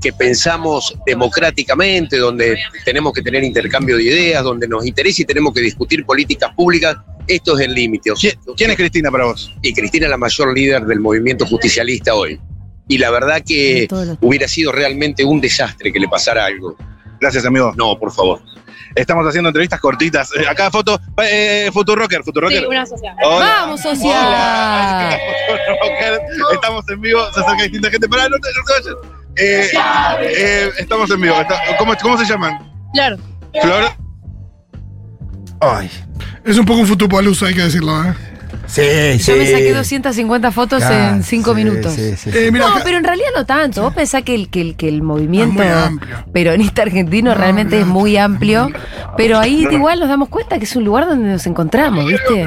que 0.00 0.12
pensamos 0.12 0.96
democráticamente, 1.06 2.18
donde 2.18 2.58
tenemos 2.84 3.12
que 3.12 3.22
tener 3.22 3.44
intercambio 3.44 3.96
de 3.96 4.04
ideas, 4.04 4.42
donde 4.42 4.68
nos 4.68 4.86
interesa 4.86 5.22
y 5.22 5.24
tenemos 5.24 5.52
que 5.52 5.60
discutir 5.60 6.04
políticas 6.04 6.52
públicas, 6.54 6.96
esto 7.26 7.58
es 7.58 7.66
el 7.66 7.74
límite. 7.74 8.10
O 8.10 8.16
sea, 8.16 8.32
¿Quién, 8.56 8.70
es 8.70 8.76
Cristina 8.76 9.10
para 9.10 9.26
vos? 9.26 9.54
y 9.62 9.72
Cristina 9.74 10.06
es 10.06 10.10
la 10.10 10.16
mayor 10.16 10.54
líder 10.54 10.84
del 10.86 11.00
movimiento 11.00 11.46
justicialista 11.46 12.14
hoy. 12.14 12.40
Y 12.88 12.98
la 12.98 13.10
verdad 13.10 13.42
que 13.46 13.86
hubiera 14.22 14.48
sido 14.48 14.72
realmente 14.72 15.24
un 15.24 15.40
desastre 15.40 15.92
que 15.92 16.00
le 16.00 16.08
pasara 16.08 16.46
algo. 16.46 16.76
Gracias, 17.20 17.44
amigo. 17.44 17.74
No, 17.76 17.98
por 17.98 18.12
favor. 18.12 18.40
Estamos 18.94 19.26
haciendo 19.26 19.50
entrevistas 19.50 19.80
cortitas. 19.80 20.30
Eh, 20.34 20.46
acá 20.48 20.70
foto, 20.70 20.98
eh, 21.22 21.70
Futurocker, 21.72 22.24
Futurocker. 22.24 22.60
Sí, 22.60 22.66
una 22.66 22.86
social. 22.86 23.14
Hola. 23.22 23.46
Vamos, 23.46 23.80
socia. 23.82 24.26
Hola. 24.26 25.18
Estamos 26.54 26.88
en 26.88 27.00
vivo, 27.00 27.20
se 27.32 27.40
acerca 27.40 27.62
distinta 27.64 27.90
gente. 27.90 28.08
Pará, 28.08 28.28
no 28.28 28.38
te, 28.38 28.48
no 28.48 28.64
te 28.64 28.88
vayas. 28.88 29.17
Eh, 29.38 29.70
eh, 30.22 30.70
estamos 30.78 31.10
en 31.10 31.20
vivo. 31.20 31.34
Está- 31.40 31.60
¿Cómo, 31.78 31.94
¿Cómo 32.02 32.18
se 32.18 32.24
llaman? 32.24 32.58
Claro. 32.92 33.16
Flor. 33.62 33.84
Ay. 35.60 35.90
Es 36.44 36.56
un 36.58 36.64
poco 36.64 36.80
un 36.80 36.86
futupoluso, 36.86 37.46
hay 37.46 37.54
que 37.54 37.62
decirlo, 37.62 38.04
¿eh? 38.04 38.14
Sí, 38.66 38.82
sí. 39.18 39.32
Yo 39.32 39.38
me 39.38 39.46
saqué 39.46 39.72
250 39.72 40.52
fotos 40.52 40.80
Claro, 40.84 41.14
en 41.16 41.22
5 41.22 41.50
sí, 41.50 41.56
minutos. 41.56 41.92
sí, 41.94 42.16
sí, 42.16 42.30
Eh, 42.34 42.50
mira, 42.52 42.66
No, 42.66 42.74
acá- 42.74 42.82
pero 42.84 42.98
en 42.98 43.04
realidad 43.04 43.28
no 43.34 43.46
tanto. 43.46 43.82
Vos 43.82 43.94
pensás 43.94 44.22
que 44.24 44.34
el, 44.34 44.50
que 44.50 44.60
el, 44.60 44.76
que 44.76 44.88
el 44.88 45.00
movimiento 45.02 45.62
Es 45.62 45.68
muy 45.70 45.82
amplio. 45.86 46.16
peronista 46.32 46.82
argentino 46.82 47.30
No, 47.30 47.36
realmente 47.36 47.76
no. 47.76 47.82
es 47.82 47.86
muy 47.88 48.16
amplio, 48.18 48.70
pero 49.16 49.38
ahí 49.38 49.66
igual 49.70 50.00
nos 50.00 50.08
damos 50.10 50.28
cuenta 50.28 50.58
que 50.58 50.64
es 50.64 50.76
un 50.76 50.84
lugar 50.84 51.06
donde 51.06 51.30
nos 51.30 51.46
encontramos, 51.46 52.04
¿viste? 52.06 52.46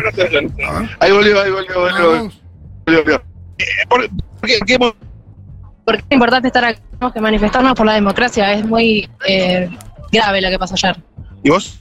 Ahí 1.00 1.12
volvió, 1.12 1.42
ahí 1.42 1.50
volvió, 1.52 1.80
volvió. 1.80 2.12
Vamos. 2.12 2.42
volvió, 2.86 3.02
volvió. 3.04 3.24
Eh, 3.58 3.66
¿por, 3.90 4.08
por 4.10 4.48
qué, 4.50 4.60
qué 4.66 4.78
mo- 4.78 4.96
Porque 5.92 6.06
es 6.10 6.16
importante 6.16 6.48
estar 6.48 6.64
aquí. 6.64 6.80
Tenemos 6.92 7.14
que 7.14 7.20
manifestarnos 7.22 7.74
por 7.74 7.86
la 7.86 7.94
democracia. 7.94 8.54
Es 8.54 8.66
muy 8.66 9.10
eh, 9.28 9.70
grave 10.12 10.42
lo 10.42 10.50
que 10.50 10.58
pasó 10.60 10.76
ayer. 10.76 10.96
¿Y 11.44 11.50
vos? 11.50 11.80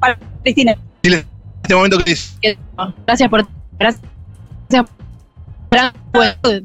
Para 0.00 0.18
Cristina, 0.42 0.74
Dile, 1.02 1.18
en 1.18 1.26
este 1.62 1.74
momento 1.74 1.98
que 1.98 2.04
dices. 2.10 2.38
que- 2.40 2.58
gracias 3.06 3.28
por. 3.28 3.46
Gracias. 3.78 4.02
Gran 5.70 5.92
juventud. 6.12 6.62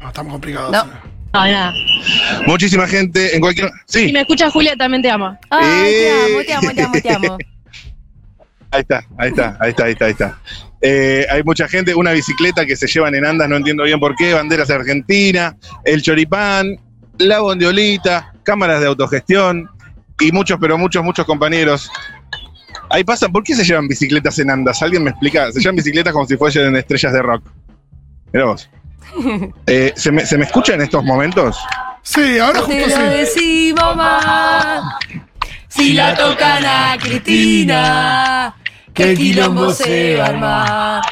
No, 0.00 0.08
estamos 0.08 0.32
complicados. 0.32 0.72
No. 0.72 0.80
eh. 0.82 0.96
No, 1.34 1.46
nada. 1.46 1.72
Muchísima 2.46 2.86
gente 2.88 3.34
en 3.34 3.40
cualquier. 3.40 3.70
Si 3.86 4.06
Sí, 4.08 4.12
me 4.12 4.20
escucha 4.20 4.50
Julia, 4.50 4.76
también 4.76 5.02
te 5.02 5.10
ama. 5.10 5.38
Ay, 5.50 5.62
te 5.92 6.08
Eh. 6.08 6.12
amo, 6.12 6.42
te 6.44 6.52
amo, 6.54 6.74
te 6.74 6.82
amo, 6.82 6.94
te 7.02 7.12
amo. 7.28 7.38
ahí 8.72 8.80
está, 8.80 9.04
ahí 9.18 9.28
está, 9.30 9.56
ahí 9.60 9.70
está, 9.70 9.84
ahí 9.84 9.92
está, 9.92 10.04
ahí 10.06 10.10
está. 10.12 10.38
Eh, 10.80 11.26
hay 11.30 11.42
mucha 11.44 11.68
gente, 11.68 11.94
una 11.94 12.10
bicicleta 12.12 12.66
que 12.66 12.74
se 12.74 12.86
llevan 12.88 13.14
en 13.14 13.24
andas, 13.24 13.48
no 13.48 13.56
entiendo 13.56 13.84
bien 13.84 14.00
por 14.00 14.16
qué, 14.16 14.34
banderas 14.34 14.68
de 14.68 14.74
Argentina, 14.74 15.56
el 15.84 16.02
choripán, 16.02 16.76
la 17.18 17.40
bondiolita, 17.40 18.32
cámaras 18.42 18.80
de 18.80 18.86
autogestión 18.88 19.70
y 20.18 20.32
muchos, 20.32 20.58
pero 20.60 20.76
muchos, 20.76 21.04
muchos 21.04 21.24
compañeros. 21.24 21.90
Ahí 22.90 23.04
pasan, 23.04 23.30
¿por 23.32 23.44
qué 23.44 23.54
se 23.54 23.64
llevan 23.64 23.86
bicicletas 23.88 24.38
en 24.38 24.50
andas? 24.50 24.82
¿Alguien 24.82 25.04
me 25.04 25.10
explica? 25.10 25.50
Se 25.52 25.60
llevan 25.60 25.76
bicicletas 25.76 26.12
como 26.12 26.26
si 26.26 26.36
fuesen 26.36 26.74
estrellas 26.76 27.12
de 27.12 27.22
rock. 27.22 27.44
Mira 28.32 28.46
vos. 28.46 28.68
Eh, 29.66 29.92
¿se, 29.94 30.10
me, 30.10 30.24
¿Se 30.24 30.38
me 30.38 30.44
escucha 30.44 30.72
en 30.74 30.80
estos 30.80 31.04
momentos? 31.04 31.58
Sí, 32.02 32.38
ahora 32.38 32.60
Te 32.60 32.82
justo 32.82 32.88
lo 33.00 33.10
sí. 33.10 33.16
decimos 33.18 33.96
más. 33.96 34.82
Si 35.68 35.92
la 35.92 36.14
tocan 36.14 36.64
a 36.64 36.96
Cristina, 36.98 38.54
que 38.94 39.14
quilombo 39.14 39.72
se 39.72 40.16
va 40.16 40.24
a 40.24 40.28
armar. 40.28 41.02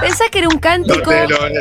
Pensás 0.00 0.28
que 0.30 0.38
era 0.40 0.48
un 0.48 0.58
cántico 0.58 1.10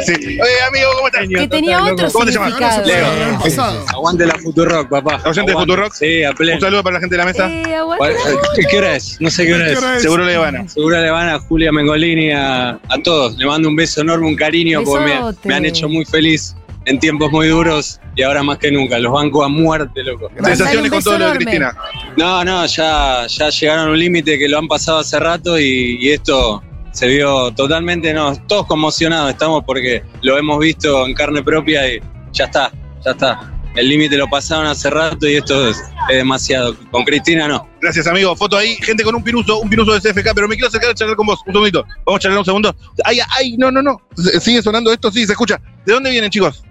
sí. 0.06 0.16
Oye, 0.16 0.62
amigo, 0.68 0.90
¿cómo 0.96 1.08
estás? 1.08 1.28
que 1.28 1.48
tenía 1.48 1.82
otro 1.84 2.08
¿Cómo 2.12 2.26
te 2.26 2.32
llamas? 2.34 2.54
significado. 2.54 2.86
Leo. 2.86 3.40
El. 3.46 3.90
Aguante 3.94 4.26
la 4.26 4.36
Futurock, 4.36 4.90
papá. 4.90 5.22
¿Oyente 5.26 5.52
de 5.52 5.52
Aguante. 5.52 5.54
Futurock? 5.74 5.94
Sí, 5.94 6.24
a 6.24 6.30
Un 6.32 6.36
pleno. 6.36 6.60
saludo 6.60 6.84
para 6.84 6.96
la 6.96 7.00
gente 7.00 7.14
de 7.16 7.18
la 7.20 7.26
mesa. 7.26 7.50
Eh, 7.50 7.76
aguanta 7.76 7.98
¿Cuál- 7.98 8.14
la 8.14 8.32
voz. 8.34 8.50
¿Qué, 8.70 8.78
hora 8.78 8.96
es? 8.96 9.18
No 9.22 9.30
sé 9.30 9.46
qué 9.46 9.54
hora 9.54 9.66
¿Qué 9.66 9.72
es. 9.72 9.78
hora 9.80 9.96
es? 9.96 10.02
Seguro 10.02 10.26
le 10.26 10.38
van 10.38 10.56
a. 10.58 10.68
Seguro 10.68 11.02
le 11.02 11.10
van 11.10 11.30
a 11.30 11.40
Julia 11.40 11.72
Mengolini, 11.72 12.32
a, 12.32 12.72
a 12.72 12.98
todos. 13.04 13.38
Le 13.38 13.46
mando 13.46 13.70
un 13.70 13.76
beso 13.76 14.02
enorme, 14.02 14.28
un 14.28 14.36
cariño, 14.36 14.84
porque 14.84 15.06
me, 15.06 15.14
Besote. 15.16 15.48
me 15.48 15.56
han 15.56 15.66
hecho 15.66 15.88
muy 15.88 16.04
feliz 16.06 16.56
en 16.86 17.00
tiempos 17.00 17.32
muy 17.32 17.48
duros 17.48 18.00
y 18.16 18.24
ahora 18.24 18.44
más 18.44 18.58
que 18.58 18.72
nunca. 18.72 18.98
Los 19.00 19.12
banco 19.12 19.44
a 19.44 19.50
muerte, 19.50 20.04
loco. 20.04 20.30
Sensaciones 20.44 20.92
con 20.92 21.04
todo 21.04 21.20
lo 21.20 21.32
de. 21.32 21.38
Cristina. 21.38 21.76
No, 22.18 22.44
no, 22.44 22.66
ya, 22.66 23.28
ya 23.28 23.50
llegaron 23.50 23.88
a 23.88 23.92
un 23.92 24.00
límite 24.00 24.38
que 24.38 24.48
lo 24.48 24.58
han 24.58 24.68
pasado 24.68 25.00
hace 25.00 25.20
rato 25.20 25.60
y, 25.60 25.98
y 26.00 26.12
esto 26.12 26.64
se 26.96 27.08
vio 27.08 27.52
totalmente, 27.52 28.14
no, 28.14 28.34
todos 28.48 28.68
conmocionados 28.68 29.32
estamos 29.32 29.66
porque 29.66 30.02
lo 30.22 30.38
hemos 30.38 30.60
visto 30.60 31.06
en 31.06 31.14
carne 31.14 31.44
propia 31.44 31.94
y 31.94 32.00
ya 32.32 32.46
está, 32.46 32.72
ya 33.04 33.12
está. 33.12 33.52
El 33.76 33.90
límite 33.90 34.16
lo 34.16 34.30
pasaron 34.30 34.66
hace 34.68 34.90
rato 34.90 35.28
y 35.28 35.36
esto 35.36 35.68
es, 35.68 35.78
es 36.10 36.16
demasiado. 36.16 36.74
Con 36.92 37.04
Cristina 37.04 37.50
no. 37.50 37.68
Gracias, 37.82 38.08
amigo. 38.08 38.34
Foto 38.34 38.58
ahí, 38.58 38.76
gente 38.76 39.04
con 39.04 39.14
un 39.14 39.22
piruso, 39.22 39.60
un 39.60 39.70
piruso 39.70 39.94
de 39.94 40.00
CFK, 40.00 40.34
pero 40.34 40.48
me 40.48 40.56
quiero 40.56 40.70
acercar 40.70 40.92
a 40.92 40.94
charlar 40.94 41.18
con 41.18 41.28
vos. 41.28 41.42
Un 41.46 41.52
segundito. 41.52 41.86
Vamos 42.06 42.20
a 42.20 42.22
charlar 42.22 42.40
un 42.40 42.46
segundo. 42.46 42.76
Ay, 43.04 43.20
ay, 43.38 43.58
no, 43.58 43.70
no, 43.72 43.82
no. 43.82 44.02
Sigue 44.40 44.62
sonando 44.62 44.94
esto, 44.94 45.12
sí, 45.12 45.26
se 45.26 45.34
escucha. 45.34 45.60
¿De 45.86 45.92
dónde 45.92 46.10
vienen, 46.10 46.30
chicos? 46.30 46.64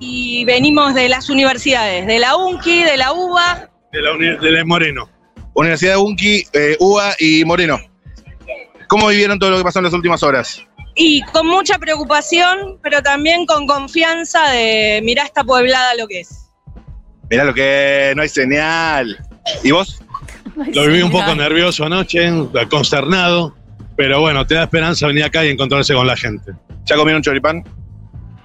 Y 0.00 0.44
venimos 0.46 0.94
de 0.94 1.08
las 1.08 1.28
universidades, 1.28 2.06
de 2.06 2.18
la 2.18 2.34
UNCI, 2.36 2.82
de 2.84 2.96
la 2.96 3.12
UBA. 3.12 3.70
De 3.92 4.00
la, 4.02 4.12
uni- 4.12 4.36
de 4.40 4.50
la 4.50 4.64
Moreno. 4.64 5.08
Universidad 5.54 5.92
de 5.94 5.98
Unqui, 5.98 6.44
eh, 6.52 6.76
UBA 6.80 7.14
y 7.18 7.44
Moreno. 7.44 7.78
¿Cómo 8.88 9.08
vivieron 9.08 9.38
todo 9.38 9.50
lo 9.50 9.58
que 9.58 9.64
pasó 9.64 9.78
en 9.80 9.84
las 9.86 9.92
últimas 9.94 10.22
horas? 10.22 10.62
Y 10.94 11.22
con 11.32 11.46
mucha 11.46 11.78
preocupación, 11.78 12.78
pero 12.82 13.02
también 13.02 13.46
con 13.46 13.66
confianza 13.66 14.50
de 14.50 15.00
mirá 15.04 15.24
esta 15.24 15.44
pueblada 15.44 15.94
lo 15.96 16.06
que 16.08 16.20
es. 16.20 16.50
Mirá 17.30 17.44
lo 17.44 17.52
que 17.54 18.10
es, 18.10 18.16
no 18.16 18.22
hay 18.22 18.28
señal. 18.28 19.18
¿Y 19.62 19.70
vos? 19.70 20.02
Lo 20.72 20.86
viví 20.86 21.02
un 21.02 21.10
poco 21.10 21.34
nervioso 21.34 21.84
anoche, 21.84 22.28
consternado, 22.70 23.54
pero 23.96 24.20
bueno, 24.20 24.46
te 24.46 24.54
da 24.54 24.64
esperanza 24.64 25.06
venir 25.06 25.24
acá 25.24 25.44
y 25.44 25.48
encontrarse 25.50 25.94
con 25.94 26.06
la 26.06 26.16
gente. 26.16 26.52
¿Ya 26.86 26.96
comieron 26.96 27.22
choripán? 27.22 27.64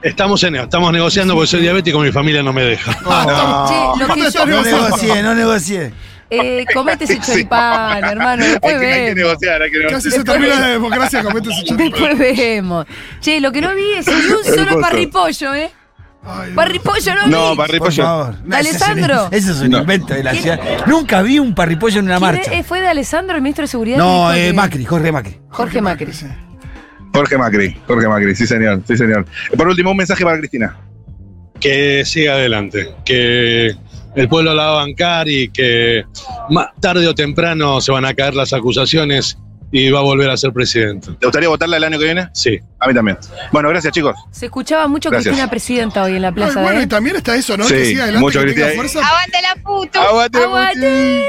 Estamos 0.06 0.44
en 0.44 0.56
estamos 0.56 0.92
negociando 0.94 1.34
porque 1.34 1.48
soy 1.48 1.62
diabético 1.62 2.02
y 2.04 2.08
mi 2.08 2.12
familia 2.12 2.44
no 2.44 2.54
me 2.54 2.64
deja. 2.64 2.94
Che, 2.94 4.00
lo 4.04 4.14
que 4.14 4.32
yo. 4.32 4.46
No 4.46 4.62
negocié, 4.62 5.24
no 5.24 5.34
negocié. 5.36 5.94
Eh, 6.30 6.66
comete 6.74 7.06
ese 7.06 7.16
Sí. 7.16 7.22
choripán, 7.32 8.04
hermano. 8.04 8.44
Hay 8.44 8.52
Después 8.52 8.80
que, 8.80 8.86
hay 8.94 9.06
que 9.10 9.16
negociar, 9.16 9.62
hay 9.62 9.72
que 9.72 9.78
negociar. 9.78 10.02
Casi 10.02 10.12
se 10.12 10.24
termina 10.24 10.60
la 10.60 10.68
democracia, 10.70 11.24
comete 11.24 11.50
ese 11.50 11.64
choripán. 11.64 11.90
Después 11.92 12.18
vemos. 12.20 12.86
Che, 13.20 13.40
lo 13.40 13.52
que 13.52 13.62
no 13.62 13.74
vi 13.76 13.94
es 13.94 14.08
ni 14.08 14.14
un 14.14 14.44
solo 14.66 14.80
parripollo, 14.80 15.54
¿eh? 15.56 15.72
Ay, 16.28 16.50
no. 16.50 16.56
Parripollo 16.56 17.16
no 17.16 17.24
vi. 17.26 17.30
No, 17.32 17.48
Por 17.50 17.58
parripollo. 17.58 18.04
favor. 18.04 18.36
¿De 18.44 18.56
Alessandro? 18.58 19.28
Ese 19.32 19.52
es 19.52 19.60
un 19.62 19.70
No. 19.70 19.80
invento 19.80 20.14
de 20.16 20.24
la 20.24 20.32
¿Quién? 20.32 20.44
ciudad. 20.44 20.60
Nunca 20.88 21.22
vi 21.22 21.38
un 21.40 21.54
parripollo 21.54 22.00
en 22.00 22.06
una 22.06 22.18
¿Quién 22.20 22.32
marcha. 22.32 22.64
¿Fue 22.64 22.82
de 22.82 22.88
Alessandro, 22.88 23.36
el 23.36 23.42
ministro 23.44 23.64
de 23.64 23.68
Seguridad? 23.68 23.98
No, 23.98 24.34
eh, 24.34 24.52
Macri, 24.54 24.86
Jorge 24.86 25.12
Macri. 25.12 25.40
Jorge 25.50 25.82
Macri. 25.82 26.12
Sí. 26.14 26.26
Jorge 27.16 27.38
Macri, 27.38 27.78
Jorge 27.88 28.08
Macri, 28.08 28.36
sí 28.36 28.46
señor, 28.48 28.82
sí 28.88 28.96
señor. 28.98 29.26
Por 29.58 29.68
último, 29.68 29.92
un 29.92 29.98
mensaje 29.98 30.24
para 30.24 30.38
Cristina. 30.38 30.78
Que 31.60 32.04
siga 32.06 32.34
adelante, 32.34 32.90
que 33.06 33.72
el 34.16 34.28
pueblo 34.30 34.54
la 34.54 34.66
va 34.66 34.72
a 34.72 34.86
bancar 34.86 35.28
y 35.30 35.50
que 35.50 36.04
ma- 36.50 36.72
tarde 36.80 37.08
o 37.08 37.16
temprano 37.16 37.80
se 37.82 37.92
van 37.92 38.06
a 38.06 38.14
caer 38.14 38.36
las 38.36 38.52
acusaciones 38.54 39.38
y 39.72 39.90
va 39.90 40.00
a 40.00 40.04
volver 40.04 40.30
a 40.30 40.38
ser 40.38 40.52
presidente. 40.54 41.12
¿Te 41.20 41.26
gustaría 41.26 41.50
votarla 41.50 41.78
el 41.78 41.84
año 41.86 41.98
que 41.98 42.06
viene? 42.06 42.30
Sí. 42.34 42.60
A 42.80 42.88
mí 42.88 42.94
también. 42.94 43.18
Bueno, 43.52 43.70
gracias 43.70 43.94
chicos. 43.94 44.16
Se 44.32 44.46
escuchaba 44.46 44.88
mucho 44.88 45.10
Gracias. 45.10 45.32
Cristina 45.32 45.50
Presidenta 45.50 46.04
hoy 46.04 46.16
en 46.18 46.22
la 46.22 46.32
No, 46.32 46.38
y 46.38 46.40
plaza. 46.44 46.62
bueno, 46.62 46.80
¿eh? 46.80 46.84
y 46.84 46.88
también 46.88 47.16
está 47.16 47.36
eso, 47.36 47.58
¿no? 47.58 47.64
Sí, 47.66 47.74
que 47.74 47.86
siga 47.86 48.04
adelante, 48.04 48.26
mucho 48.26 48.40
que 48.40 48.46
Cristina. 48.54 48.70
fuerza. 48.76 49.00
Aguante 49.08 49.38
la 49.42 49.64
puto. 49.64 50.02
¡Aguante! 50.02 50.38
¡Aguante! 50.40 51.26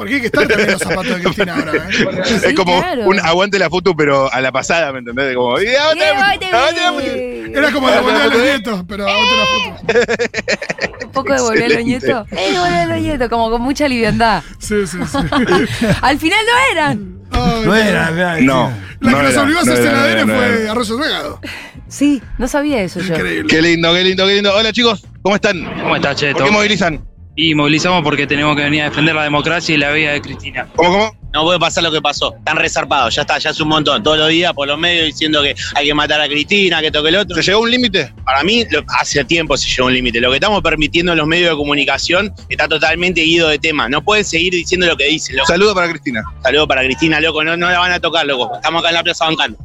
Porque 0.00 0.14
hay 0.14 0.20
que 0.22 0.26
estar 0.28 0.48
también 0.48 0.70
los 0.72 0.80
zapatos 0.80 1.14
de 1.14 1.22
Cristina 1.22 1.56
ahora, 1.56 1.72
¿eh? 1.74 2.22
Sí, 2.24 2.34
es 2.42 2.54
como 2.54 2.80
claro. 2.80 3.06
un 3.06 3.20
aguante 3.20 3.58
la 3.58 3.68
foto, 3.68 3.94
pero 3.94 4.32
a 4.32 4.40
la 4.40 4.50
pasada, 4.50 4.94
¿me 4.94 5.00
entendés? 5.00 5.36
Como, 5.36 5.60
¡y 5.60 5.74
aguante 5.74 6.06
la 6.50 6.92
foto! 6.94 7.10
Era 7.10 7.70
como 7.70 7.90
devolver 7.90 8.22
a 8.22 8.26
los 8.28 8.38
nietos, 8.42 8.84
pero 8.88 9.06
aguante 9.06 9.36
la 9.36 9.44
foto. 9.44 11.04
Un 11.04 11.12
poco 11.12 11.34
de 11.34 11.40
volver 11.42 11.64
a 11.64 11.68
los 11.68 11.84
nietos. 11.84 12.26
Eh, 12.30 12.52
volver 12.58 12.72
a 12.72 12.86
los 12.86 12.98
nietos, 12.98 13.28
como 13.28 13.50
con 13.50 13.60
mucha 13.60 13.86
liviandad. 13.88 14.42
Sí, 14.58 14.86
sí, 14.86 14.96
sí. 15.06 15.18
Al 16.00 16.18
final 16.18 16.38
no 16.46 16.72
eran. 16.72 17.20
No 17.66 17.76
era, 17.76 18.40
No. 18.40 18.72
La 19.00 19.10
no 19.10 19.16
que 19.18 19.22
nos 19.24 19.32
era, 19.34 19.42
obligó 19.42 19.60
a 19.60 19.62
era, 19.64 19.74
el 19.74 19.84
no 19.84 19.98
ADN 19.98 20.10
era, 20.10 20.24
no 20.24 20.34
fue 20.34 20.62
era. 20.62 20.72
Arroyo 20.72 20.96
Vegado. 20.96 21.40
Sí, 21.88 22.22
no 22.38 22.48
sabía 22.48 22.80
eso 22.80 23.00
yo. 23.00 23.14
Increíble. 23.14 23.54
Qué 23.54 23.60
lindo, 23.60 23.92
qué 23.92 24.04
lindo, 24.04 24.26
qué 24.26 24.32
lindo. 24.32 24.54
Hola 24.56 24.72
chicos, 24.72 25.04
¿cómo 25.20 25.34
están? 25.34 25.62
¿Cómo 25.82 25.94
estás, 25.94 26.14
¿Por 26.14 26.20
Cheto? 26.20 26.44
qué 26.44 26.50
movilizan? 26.50 27.09
Y 27.42 27.54
movilizamos 27.54 28.02
porque 28.02 28.26
tenemos 28.26 28.54
que 28.54 28.62
venir 28.64 28.82
a 28.82 28.84
defender 28.90 29.14
la 29.14 29.22
democracia 29.22 29.74
y 29.74 29.78
la 29.78 29.90
vida 29.92 30.12
de 30.12 30.20
Cristina. 30.20 30.68
¿Cómo, 30.76 30.90
cómo? 30.92 31.16
No 31.32 31.44
puede 31.44 31.58
pasar 31.58 31.82
lo 31.84 31.90
que 31.90 32.02
pasó. 32.02 32.34
Están 32.36 32.56
resarpados, 32.56 33.14
ya 33.14 33.22
está, 33.22 33.38
ya 33.38 33.50
es 33.50 33.60
un 33.60 33.68
montón. 33.68 34.02
Todos 34.02 34.18
los 34.18 34.28
días 34.28 34.52
por 34.52 34.66
los 34.68 34.78
medios 34.78 35.06
diciendo 35.06 35.40
que 35.42 35.54
hay 35.74 35.86
que 35.86 35.94
matar 35.94 36.20
a 36.20 36.28
Cristina, 36.28 36.82
que 36.82 36.90
toque 36.90 37.08
el 37.08 37.16
otro. 37.16 37.36
¿Se 37.36 37.42
llegó 37.42 37.60
a 37.60 37.62
un 37.62 37.70
límite? 37.70 38.12
Para 38.26 38.42
mí, 38.42 38.66
lo- 38.70 38.82
hace 38.98 39.24
tiempo 39.24 39.56
se 39.56 39.68
llegó 39.68 39.84
a 39.84 39.86
un 39.86 39.94
límite. 39.94 40.20
Lo 40.20 40.28
que 40.28 40.36
estamos 40.36 40.60
permitiendo 40.60 41.12
en 41.12 41.18
los 41.18 41.26
medios 41.26 41.50
de 41.50 41.56
comunicación 41.56 42.30
está 42.50 42.68
totalmente 42.68 43.22
guido 43.22 43.48
de 43.48 43.58
tema. 43.58 43.88
No 43.88 44.02
pueden 44.02 44.24
seguir 44.24 44.52
diciendo 44.52 44.86
lo 44.86 44.96
que 44.96 45.04
dicen. 45.04 45.36
loco. 45.36 45.46
Saludo 45.46 45.74
para 45.74 45.88
Cristina. 45.88 46.22
Saludo 46.42 46.66
para 46.68 46.82
Cristina, 46.82 47.20
loco. 47.20 47.42
No, 47.42 47.56
no 47.56 47.70
la 47.70 47.78
van 47.78 47.92
a 47.92 48.00
tocar, 48.00 48.26
loco. 48.26 48.50
Estamos 48.56 48.80
acá 48.80 48.88
en 48.90 48.94
la 48.96 49.02
plaza 49.04 49.24
bancando. 49.24 49.56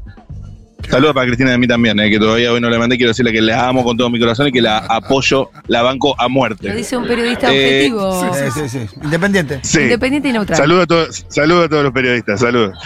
Saludos 0.90 1.14
para 1.14 1.26
Cristina 1.28 1.52
de 1.52 1.58
mí 1.58 1.68
también, 1.68 2.00
eh, 2.00 2.10
que 2.10 2.20
todavía 2.20 2.52
hoy 2.52 2.62
no 2.62 2.70
le 2.70 2.78
mandé. 2.78 2.96
Quiero 2.98 3.10
decirle 3.12 3.32
que 3.34 3.42
la 3.42 3.68
amo 3.68 3.84
con 3.84 3.98
todo 3.98 4.10
mi 4.10 4.20
corazón 4.20 4.48
y 4.48 4.52
que 4.52 4.62
la 4.62 4.78
apoyo, 4.78 5.50
la 5.68 5.82
banco 5.82 6.16
a 6.20 6.24
Lo 6.24 6.30
muerte. 6.30 6.74
dice 6.74 6.96
un 6.96 7.08
periodista 7.08 7.54
Eh, 7.54 7.90
objetivo. 7.92 8.34
Sí, 8.34 8.52
sí, 8.70 8.70
sí. 8.70 8.96
Independiente. 9.04 9.60
Sí. 9.64 9.82
Independiente 9.82 10.30
y 10.30 10.32
neutral. 10.34 10.58
Saludos 10.58 10.84
a, 10.84 10.88
todos, 10.88 11.26
saludos 11.30 11.66
a 11.66 11.70
todos 11.70 11.84
los 11.84 11.92
periodistas, 11.94 12.40
saludos. 12.40 12.78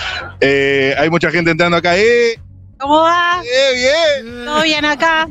Eh, 0.42 0.96
hay 0.98 1.10
mucha 1.10 1.30
gente 1.32 1.52
entrando 1.52 1.78
acá. 1.78 1.98
¡Eh! 1.98 2.40
¿Cómo 2.80 3.02
va? 3.02 3.42
¡Eh, 3.44 4.22
bien! 4.24 4.46
¿Todo 4.46 4.64
bien 4.64 4.86
acá? 4.86 5.28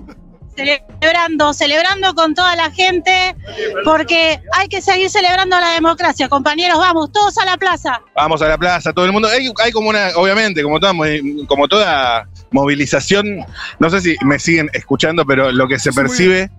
celebrando, 0.58 1.54
celebrando 1.54 2.14
con 2.14 2.34
toda 2.34 2.56
la 2.56 2.68
gente, 2.72 3.37
porque 3.84 4.40
hay 4.52 4.66
que 4.66 4.82
seguir 4.82 5.08
celebrando 5.08 5.56
la 5.60 5.70
democracia, 5.70 6.28
compañeros, 6.28 6.78
vamos, 6.78 7.12
todos 7.12 7.38
a 7.38 7.44
la 7.44 7.56
plaza. 7.56 8.00
Vamos 8.16 8.42
a 8.42 8.48
la 8.48 8.58
plaza, 8.58 8.92
todo 8.92 9.04
el 9.04 9.12
mundo. 9.12 9.28
Hay, 9.28 9.48
hay 9.64 9.70
como 9.70 9.88
una, 9.90 10.08
obviamente, 10.16 10.60
como 10.64 10.80
toda, 10.80 10.92
mo- 10.92 11.04
como 11.46 11.68
toda 11.68 12.28
movilización, 12.50 13.45
no 13.78 13.90
sé 13.90 14.00
si 14.00 14.17
me 14.25 14.38
siguen 14.38 14.71
escuchando, 14.73 15.25
pero 15.26 15.52
lo 15.52 15.67
que 15.69 15.78
se 15.78 15.93
percibe 15.93 16.50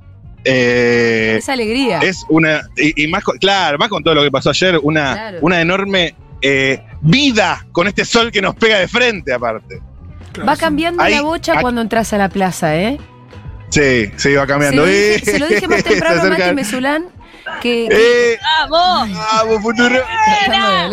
eh, 0.45 1.35
Esa 1.37 1.53
alegría. 1.53 1.99
es 1.99 2.25
una, 2.29 2.61
y, 2.77 3.03
y 3.03 3.07
más, 3.07 3.23
con- 3.23 3.37
claro, 3.37 3.77
más 3.77 3.89
con 3.89 4.03
todo 4.03 4.15
lo 4.15 4.23
que 4.23 4.31
pasó 4.31 4.49
ayer, 4.51 4.79
una, 4.81 5.13
Claro. 5.13 5.37
una 5.41 5.61
enorme 5.61 6.15
eh, 6.41 6.81
vida 7.01 7.65
con 7.73 7.87
este 7.87 8.05
sol 8.05 8.31
que 8.31 8.41
nos 8.41 8.55
pega 8.55 8.79
de 8.79 8.87
frente, 8.87 9.33
aparte. 9.33 9.81
Va 10.47 10.55
cambiando 10.55 11.03
Ahí- 11.03 11.15
la 11.15 11.21
bocha 11.23 11.59
cuando 11.59 11.81
entras 11.81 12.13
a 12.13 12.17
la 12.17 12.29
plaza, 12.29 12.77
¿eh? 12.77 12.97
Sí, 13.69 14.09
sí, 14.15 14.33
va 14.33 14.47
cambiando. 14.47 14.85
Eh, 14.87 15.19
se 15.23 15.37
lo 15.37 15.47
dije 15.47 15.67
más 15.67 15.83
temprano 15.83 16.21
se 16.21 16.27
a 16.27 16.29
Mati 16.29 16.53
Mesulán 16.55 17.05
que. 17.61 17.87
Eh, 17.91 18.37
¡Vamos! 18.69 19.09
¡Vamos, 19.33 19.61
futuro! 19.61 19.95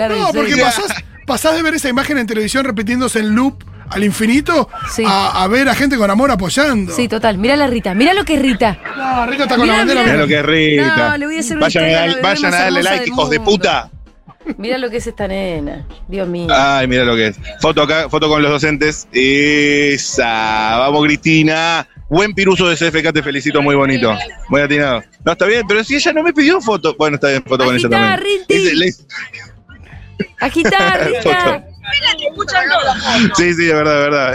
No, 0.08 0.30
porque 0.34 0.56
pasás 1.26 1.54
de 1.54 1.62
ver 1.62 1.74
esa 1.74 1.88
imagen 1.88 2.18
en 2.18 2.26
televisión 2.26 2.64
repitiéndose 2.64 3.20
en 3.20 3.34
loop 3.34 3.62
al 3.90 4.04
infinito 4.04 4.68
Sí. 4.90 5.04
a, 5.06 5.42
a 5.42 5.48
ver 5.48 5.68
a 5.68 5.74
gente 5.74 5.96
con 5.96 6.10
amor 6.10 6.30
apoyando. 6.30 6.92
Sí, 6.94 7.08
total. 7.08 7.38
Mira 7.38 7.56
la 7.56 7.66
Rita. 7.66 7.94
Mira 7.94 8.14
lo 8.14 8.24
que 8.24 8.34
es 8.34 8.42
Rita. 8.42 8.78
No, 8.96 9.26
Rita 9.26 9.42
está 9.44 9.56
con 9.56 9.64
Mirá, 9.64 9.78
la 9.78 9.78
bandera. 9.94 10.00
mirá. 10.02 10.12
Mirá 10.12 10.22
lo 10.22 10.28
que 10.28 10.38
es 10.38 10.46
Rita. 10.46 10.96
No, 11.10 11.16
le 11.16 11.26
voy 11.26 11.36
a 11.36 11.40
hacer 11.40 11.56
una 11.56 11.66
vayan 11.66 11.84
historia 11.84 12.18
a, 12.18 12.22
vayan 12.22 12.54
a 12.54 12.58
darle 12.58 12.82
like, 12.82 13.08
hijos 13.08 13.30
de 13.30 13.40
puta. 13.40 13.90
Mira 14.58 14.78
lo 14.78 14.88
que 14.90 14.98
es 14.98 15.06
esta 15.08 15.26
nena. 15.26 15.86
Dios 16.06 16.28
mío. 16.28 16.46
Ay, 16.50 16.86
mira 16.86 17.04
lo 17.04 17.16
que 17.16 17.26
es. 17.28 17.36
Foto 17.60 17.82
acá, 17.82 18.08
foto 18.08 18.28
con 18.28 18.40
los 18.42 18.50
docentes. 18.52 19.08
Esa. 19.12 20.78
Vamos, 20.78 21.04
Cristina. 21.04 21.88
Buen 22.08 22.32
piruso 22.34 22.68
de 22.68 22.76
CFK, 22.76 23.12
te 23.12 23.22
felicito, 23.24 23.60
muy 23.60 23.74
bonito. 23.74 24.16
Muy 24.48 24.60
atinado. 24.60 25.02
No, 25.24 25.32
está 25.32 25.46
bien, 25.46 25.66
pero 25.66 25.82
si 25.82 25.96
ella 25.96 26.12
no 26.12 26.22
me 26.22 26.32
pidió 26.32 26.60
foto. 26.60 26.94
Bueno, 26.96 27.16
está 27.16 27.28
bien, 27.30 27.42
foto 27.44 27.64
con 27.64 27.74
ella 27.74 27.88
también. 27.88 28.94
Agitá, 30.40 30.96
Rita. 31.04 31.64
Sí, 33.36 33.54
sí, 33.54 33.64
de 33.66 33.74
verdad, 33.74 33.94
de 33.96 34.02
verdad. 34.02 34.34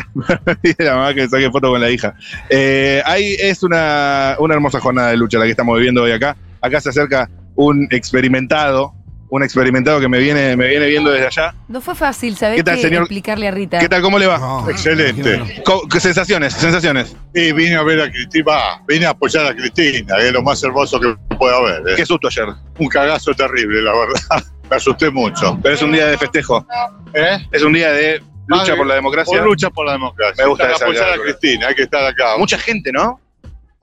La 0.80 0.96
mamá 0.96 1.14
que 1.14 1.28
saque 1.28 1.50
foto 1.52 1.70
con 1.70 1.82
la 1.82 1.90
hija. 1.90 2.14
Eh, 2.50 3.02
ahí 3.06 3.36
es 3.40 3.64
una, 3.64 4.36
una 4.40 4.54
hermosa 4.54 4.80
jornada 4.80 5.10
de 5.10 5.18
lucha 5.18 5.38
la 5.38 5.46
que 5.46 5.52
estamos 5.52 5.76
viviendo 5.78 6.04
hoy 6.04 6.12
acá. 6.12 6.36
Acá 6.62 6.80
se 6.82 6.90
acerca 6.90 7.30
un 7.56 7.88
experimentado, 7.92 8.94
un 9.30 9.44
experimentado 9.44 10.00
que 10.00 10.08
me 10.08 10.20
viene, 10.20 10.56
me 10.56 10.68
viene 10.68 10.88
viendo 10.88 11.12
desde 11.12 11.28
allá. 11.28 11.56
No 11.68 11.82
fue 11.82 11.96
fácil, 11.96 12.36
¿sabés? 12.38 12.58
¿Qué 12.58 12.64
tal, 12.64 12.76
qué? 12.76 12.82
señor? 12.84 13.02
Explicarle 13.04 13.48
a 13.48 13.52
Rita. 13.52 13.80
¿Qué 13.80 13.90
tal? 13.90 14.02
¿Cómo 14.02 14.20
le 14.20 14.28
va? 14.28 14.38
No, 14.38 14.70
Excelente. 14.70 15.62
Co- 15.66 15.88
¿Qué 15.88 16.00
sensaciones? 16.00 16.54
Sensaciones. 16.54 17.16
Y 17.34 17.52
vine 17.52 17.76
a 17.76 17.84
ver 17.84 18.02
a 18.02 18.12
Cristina, 18.12 18.54
vine 18.88 19.06
a 19.06 19.12
apoyar 19.12 19.46
a 19.48 19.56
Cristina, 19.56 20.16
que 20.18 20.28
es 20.28 20.34
lo 20.34 20.42
más 20.44 20.62
hermoso 20.64 21.00
que 21.00 21.16
puede 21.38 21.56
haber. 21.56 21.82
¿eh? 21.90 21.94
Qué 21.98 22.06
susto 22.06 22.28
ayer. 22.28 22.46
Un 22.78 22.88
cagazo 22.88 23.34
terrible, 23.34 23.82
la 23.82 23.92
verdad. 23.94 24.44
Me 24.72 24.78
asusté 24.78 25.12
mucho. 25.12 25.60
Pero 25.62 25.76
es 25.76 25.82
un 25.82 25.92
día 25.92 26.08
de 26.08 26.18
festejo. 26.18 26.66
¿Eh? 27.14 27.46
Es 27.52 27.62
un 27.62 27.74
día 27.74 27.92
de 27.92 28.24
lucha 28.48 28.76
por 28.78 28.88
la 28.88 28.96
democracia. 28.96 29.38
Por 29.38 29.46
lucha 29.46 29.70
por 29.70 29.86
la 29.86 29.92
democracia. 29.92 30.44
Me 30.46 30.50
gusta 30.50 30.66
Hay 30.68 30.76
que 30.76 30.84
apoyar 30.84 31.12
a. 31.12 31.18
Cristina, 31.22 31.68
hay 31.68 31.76
que 31.76 31.82
estar 31.84 32.04
acá. 32.06 32.38
Mucha 32.38 32.58
gente, 32.58 32.90
¿no? 32.94 33.20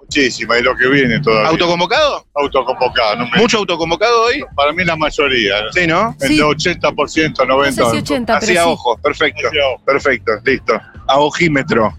Muchísima, 0.00 0.58
y 0.58 0.62
lo 0.62 0.74
que 0.74 0.88
viene 0.88 1.20
todavía. 1.20 1.50
¿Autoconvocado? 1.50 2.24
Autoconvocado. 2.34 3.16
no 3.16 3.26
me- 3.28 3.36
¿Mucho 3.36 3.58
autoconvocado 3.58 4.22
hoy? 4.24 4.42
Para 4.56 4.72
mí 4.72 4.82
la 4.82 4.96
mayoría. 4.96 5.60
¿no? 5.64 5.72
Sí, 5.72 5.86
¿no? 5.86 6.16
El 6.22 6.28
Sí. 6.28 6.36
de 6.38 6.42
80%, 6.44 7.44
No 7.44 7.56
90%. 7.58 7.84
sé 7.84 7.90
si 7.90 7.96
80, 7.98 8.36
Así 8.38 8.56
a 8.56 8.62
sí. 8.64 8.68
ojo. 8.70 8.96
Perfecto. 8.96 9.46
Así 9.48 9.58
a 9.58 9.66
ojo. 9.68 9.84
Perfecto. 9.84 10.32
Listo. 10.42 10.80
A 11.06 11.18
ojímetro. 11.20 11.94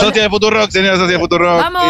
Socia 0.00 0.22
de 0.22 0.28
Futurock, 0.30 0.70
señora 0.70 0.96
socia 0.96 1.12
de 1.14 1.18
Futurock. 1.18 1.60
Vamos. 1.60 1.82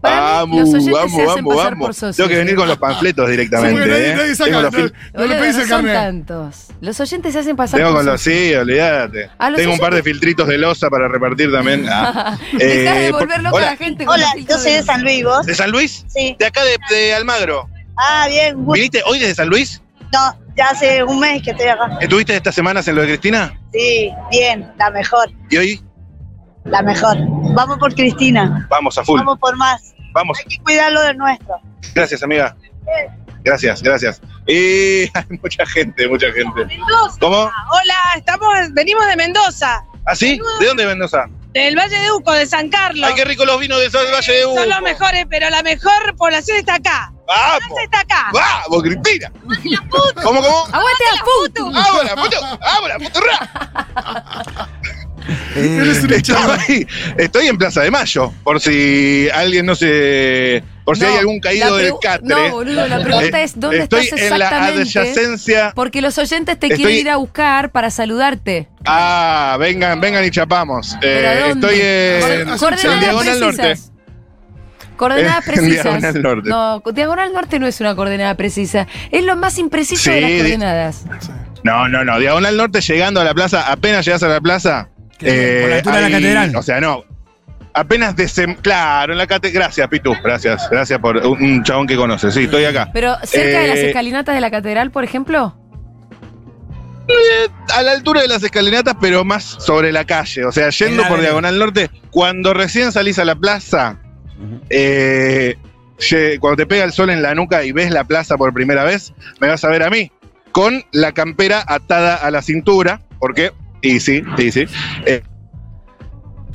Para 0.00 0.46
mí, 0.46 0.58
Vamos, 0.58 0.72
los 0.72 0.90
vamos, 0.90 1.12
se 1.12 1.22
hacen 1.22 1.44
vamos, 1.44 1.54
pasar 1.56 1.70
vamos. 1.72 1.86
por 1.86 1.94
socios. 1.94 2.16
Tengo 2.16 2.28
que 2.28 2.36
venir 2.36 2.56
con 2.56 2.66
los 2.68 2.76
panfletos 2.78 3.28
directamente. 3.30 3.70
Sí, 3.70 3.78
porque 3.78 3.90
nadie- 3.92 4.10
¿eh? 4.12 4.16
nadie 4.16 4.34
saca, 4.34 4.50
Tengo 4.50 4.62
los 4.62 4.72
no- 4.72 4.78
fil- 4.78 4.92
no 4.92 5.20
le 5.20 5.26
Boludo, 5.26 5.40
pedís 5.40 5.56
no 5.56 5.62
el 5.62 5.68
son 5.68 5.76
carnet. 5.84 5.94
tantos. 5.94 6.56
Los 6.80 7.00
oyentes 7.00 7.32
se 7.32 7.38
hacen 7.38 7.56
pasar 7.56 7.78
Tengo 7.78 7.90
por 7.90 7.98
con 7.98 8.06
los, 8.06 8.20
socios. 8.20 8.36
sí, 8.48 8.54
olvídate. 8.54 9.30
A 9.38 9.50
los 9.50 9.60
Tengo 9.60 9.72
un 9.74 9.78
par 9.78 9.94
de 9.94 10.02
filtritos 10.02 10.48
de 10.48 10.58
losa 10.58 10.90
para 10.90 11.08
repartir 11.08 11.52
también. 11.52 11.86
Ah. 11.92 12.36
Dejá 12.52 12.94
de 12.94 13.06
Eh, 13.08 13.12
volver 13.12 13.28
por- 13.28 13.42
loca 13.42 13.48
a 13.48 13.52
hola. 13.58 13.66
la 13.72 13.76
gente. 13.76 14.04
con 14.04 14.14
Hola, 14.14 14.26
los 14.36 14.46
yo 14.46 14.58
soy 14.58 14.72
de 14.72 14.82
San 14.82 15.02
Luis, 15.02 15.24
¿vos? 15.24 15.46
¿De 15.46 15.54
San 15.54 15.70
Luis? 15.70 16.04
Sí. 16.08 16.36
De 16.38 16.46
acá 16.46 16.62
de, 16.64 16.76
de 16.94 17.14
Almagro. 17.14 17.68
Ah, 17.96 18.26
bien. 18.28 18.56
¿Viniste 18.66 19.02
hoy 19.06 19.18
desde 19.18 19.34
San 19.34 19.48
Luis? 19.48 19.81
No, 20.12 20.36
ya 20.56 20.66
hace 20.70 21.02
un 21.02 21.18
mes 21.20 21.42
que 21.42 21.52
estoy 21.52 21.66
acá. 21.68 21.96
¿Estuviste 22.00 22.36
estas 22.36 22.54
semanas 22.54 22.86
en 22.88 22.96
lo 22.96 23.00
de 23.02 23.08
Cristina? 23.08 23.58
Sí, 23.72 24.10
bien, 24.30 24.70
la 24.78 24.90
mejor, 24.90 25.30
¿Y 25.50 25.56
hoy? 25.56 25.80
la 26.64 26.82
mejor. 26.82 27.16
Vamos 27.54 27.78
por 27.78 27.94
Cristina, 27.94 28.66
Vamos 28.70 28.96
a 28.98 29.04
full. 29.04 29.18
vamos 29.18 29.38
por 29.38 29.56
más. 29.56 29.94
Vamos. 30.12 30.38
Hay 30.38 30.44
que 30.56 30.62
cuidar 30.62 30.92
lo 30.92 31.00
de 31.02 31.14
nuestro. 31.14 31.54
Gracias, 31.94 32.22
amiga. 32.22 32.54
Gracias, 33.44 33.82
gracias. 33.82 34.20
Y 34.46 35.02
hay 35.16 35.24
mucha 35.42 35.64
gente, 35.66 36.06
mucha 36.08 36.30
gente. 36.32 36.78
¿Cómo? 37.18 37.36
Hola, 37.36 37.94
estamos, 38.16 38.54
venimos 38.72 39.06
de 39.06 39.16
Mendoza, 39.16 39.82
¿Ah, 40.04 40.14
sí? 40.14 40.38
¿De 40.60 40.66
dónde 40.66 40.86
Mendoza? 40.86 41.24
Del 41.52 41.76
Valle 41.76 41.98
de 41.98 42.12
Uco, 42.12 42.32
de 42.32 42.46
San 42.46 42.68
Carlos. 42.68 43.08
Ay, 43.08 43.14
qué 43.14 43.24
rico 43.24 43.44
los 43.44 43.60
vinos 43.60 43.78
del 43.78 43.90
Valle 43.90 44.32
de 44.32 44.46
Uco. 44.46 44.56
Son 44.56 44.68
los 44.68 44.80
mejores, 44.82 45.26
pero 45.28 45.50
la 45.50 45.62
mejor 45.62 46.16
población 46.16 46.58
está 46.58 46.76
acá. 46.76 47.12
¡Vamos! 47.26 47.78
Está 47.82 48.00
acá. 48.00 48.30
¡Vamos, 48.32 48.82
Cristina! 48.82 49.32
¿Cómo, 49.88 50.42
cómo? 50.42 50.66
¡Aguante 50.66 51.04
a 51.10 51.24
puto! 51.24 51.70
¡Vamos, 51.70 52.04
la 52.04 52.16
puto! 52.16 52.40
¡Vamos, 52.60 52.88
la 52.88 52.98
puto! 52.98 53.20
Eres 55.56 56.02
un 56.02 56.12
echado. 56.12 56.54
Estoy, 56.54 56.86
estoy 57.16 57.46
en 57.46 57.56
Plaza 57.58 57.82
de 57.82 57.90
Mayo, 57.90 58.32
por 58.42 58.60
si 58.60 59.28
alguien 59.32 59.66
no 59.66 59.74
se. 59.74 60.62
Por 60.84 60.96
si 60.96 61.02
No, 61.04 61.08
hay 61.10 61.16
algún 61.18 61.38
caído 61.40 61.76
del 61.76 61.92
catre. 62.02 62.26
No, 62.28 62.50
boludo, 62.50 62.88
la 62.88 63.00
pregunta 63.02 63.40
Eh, 63.40 63.44
es: 63.44 63.58
¿dónde 63.58 63.78
Estoy 63.84 64.00
estás 64.06 64.20
en 64.20 64.38
la 64.38 64.44
exactamente? 64.46 64.80
adyacencia. 65.00 65.72
Porque 65.74 66.02
los 66.02 66.18
oyentes 66.18 66.58
te 66.58 66.66
Estoy- 66.66 66.76
quieren 66.76 66.96
ir 66.96 67.10
a 67.10 67.16
buscar 67.16 67.70
para 67.70 67.90
saludarte. 67.90 68.68
Ah, 68.84 69.56
vengan, 69.60 70.00
vengan 70.00 70.24
y 70.24 70.30
chapamos. 70.30 70.96
¿Pero 71.00 71.28
Eh, 71.28 71.50
estoy 71.50 71.74
eh, 71.80 72.40
en 72.48 72.58
coordenadas 72.58 73.00
Diagonal 73.00 73.40
Norte. 73.40 73.56
precisas. 73.62 73.92
Coordenadas 74.96 75.48
En 75.48 75.54
precisas. 75.54 75.84
Diagonal 75.84 76.22
Norte. 76.22 76.48
No, 76.50 76.82
Diagonal 76.92 77.32
Norte 77.32 77.58
no 77.58 77.66
es 77.66 77.80
una 77.80 77.94
coordenada 77.96 78.34
precisa. 78.36 78.86
Es 79.10 79.24
lo 79.24 79.36
más 79.36 79.58
impreciso 79.58 80.10
de 80.10 80.20
las 80.20 80.30
coordenadas. 80.32 81.04
No, 81.64 81.88
no, 81.88 82.04
no. 82.04 82.18
Diagonal 82.18 82.56
Norte 82.56 82.80
llegando 82.80 83.20
a 83.20 83.24
la 83.24 83.34
plaza, 83.34 83.70
apenas 83.70 84.04
llegas 84.04 84.22
a 84.22 84.28
la 84.28 84.40
plaza. 84.40 84.88
eh, 85.20 85.58
Por 85.62 85.70
la 85.70 85.76
altura 85.76 85.94
de 85.96 86.00
la 86.02 86.06
hay- 86.08 86.12
catedral. 86.14 86.56
O 86.56 86.62
sea, 86.62 86.80
no. 86.80 87.04
Apenas 87.74 88.14
desem... 88.16 88.54
Claro, 88.56 89.12
en 89.12 89.18
la 89.18 89.26
catedral. 89.26 89.62
Gracias, 89.62 89.88
Pitu. 89.88 90.14
Gracias. 90.22 90.68
Gracias 90.70 90.98
por 90.98 91.16
un, 91.18 91.42
un 91.42 91.64
chabón 91.64 91.86
que 91.86 91.96
conoce. 91.96 92.30
Sí, 92.30 92.44
estoy 92.44 92.64
acá. 92.64 92.90
Pero 92.92 93.16
cerca 93.24 93.60
de 93.60 93.68
las 93.68 93.78
Eh, 93.78 93.86
escalinatas 93.88 94.34
de 94.34 94.40
la 94.40 94.50
catedral, 94.50 94.90
por 94.90 95.04
ejemplo. 95.04 95.56
A 97.74 97.82
la 97.82 97.92
altura 97.92 98.22
de 98.22 98.28
las 98.28 98.42
escalinatas, 98.42 98.94
pero 99.00 99.24
más 99.24 99.42
sobre 99.44 99.90
la 99.92 100.04
calle. 100.04 100.44
O 100.44 100.52
sea, 100.52 100.70
yendo 100.70 101.06
por. 101.08 101.20
Diagonal 101.20 101.58
Norte, 101.58 101.90
cuando 102.10 102.54
recién 102.54 102.92
salís 102.92 103.18
a 103.18 103.24
la 103.24 103.34
plaza, 103.34 103.98
eh, 104.70 105.56
cuando 106.40 106.56
te 106.56 106.66
pega 106.66 106.84
el 106.84 106.92
sol 106.92 107.10
en 107.10 107.22
la 107.22 107.34
nuca 107.34 107.64
y 107.64 107.72
ves 107.72 107.90
la 107.90 108.04
plaza 108.04 108.36
por 108.36 108.52
primera 108.52 108.84
vez, 108.84 109.12
me 109.40 109.48
vas 109.48 109.64
a 109.64 109.68
ver 109.68 109.82
a 109.82 109.90
mí. 109.90 110.12
Con 110.52 110.84
la 110.92 111.12
campera 111.12 111.64
atada 111.66 112.14
a 112.16 112.30
la 112.30 112.42
cintura. 112.42 113.00
porque 113.18 113.52
Y 113.80 113.98
sí, 114.00 114.22
y 114.38 114.52
sí. 114.52 114.66
Eh, 115.06 115.22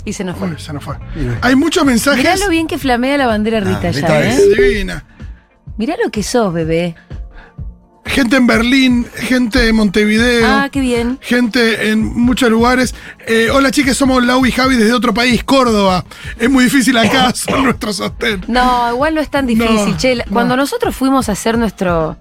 Y 0.08 0.13
se 0.13 0.24
nos 0.24 0.38
fue. 0.38 0.48
Uy, 0.48 0.56
se 0.58 0.72
nos 0.72 0.82
fue. 0.86 0.96
Hay 1.41 1.58
muchos 1.58 1.84
mensajes. 1.84 2.20
Mirá 2.20 2.38
lo 2.38 2.48
bien 2.48 2.65
que 2.65 2.78
flamea 2.78 3.17
la 3.17 3.28
bandera 3.28 3.60
Rita 3.60 3.91
Rita 3.91 4.08
ya, 4.08 4.30
es 4.30 4.39
¿eh? 4.39 4.56
divina. 4.56 5.04
Mirá 5.76 5.98
lo 6.02 6.10
que 6.10 6.24
sos, 6.24 6.54
bebé. 6.54 6.96
Gente 8.06 8.38
en 8.38 8.48
Berlín, 8.48 9.06
gente 9.15 9.67
en 9.67 9.76
Montevideo. 9.76 10.48
Ah, 10.48 10.70
qué 10.72 10.80
bien. 10.80 11.20
Gente 11.20 11.89
en 11.89 12.06
muchos 12.06 12.50
lugares. 12.50 12.96
Eh, 13.28 13.50
hola 13.52 13.70
chicas, 13.70 13.98
somos 13.98 14.24
Lau 14.24 14.46
y 14.46 14.52
Javi 14.54 14.78
desde 14.78 14.93
otro 14.93 15.13
país, 15.13 15.43
Córdoba. 15.43 16.06
Es 16.39 16.50
muy 16.50 16.63
difícil 16.63 16.98
acá, 16.98 17.34
son 17.36 17.65
nuestro 17.65 17.91
sostén. 17.91 18.46
No, 18.48 18.89
igual 18.93 19.13
no 19.13 19.20
es 19.20 19.30
tan 19.30 19.46
difícil. 19.46 19.76
No, 19.76 19.98
che, 19.98 20.24
cuando 20.32 20.56
nosotros 20.56 20.96
fuimos 20.96 21.28
a 21.28 21.34
hacer 21.34 21.58
nuestro 21.58 22.15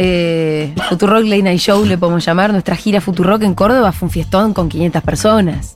eh, 0.00 0.72
Futurock 0.88 1.24
Late 1.24 1.42
Night 1.42 1.58
Show, 1.58 1.84
le 1.84 1.98
podemos 1.98 2.24
llamar, 2.24 2.52
nuestra 2.52 2.76
gira 2.76 3.00
Futurock 3.00 3.42
en 3.42 3.54
Córdoba, 3.54 3.90
fue 3.90 4.06
un 4.06 4.10
fiestón 4.12 4.54
con 4.54 4.68
500 4.68 5.02
personas. 5.02 5.74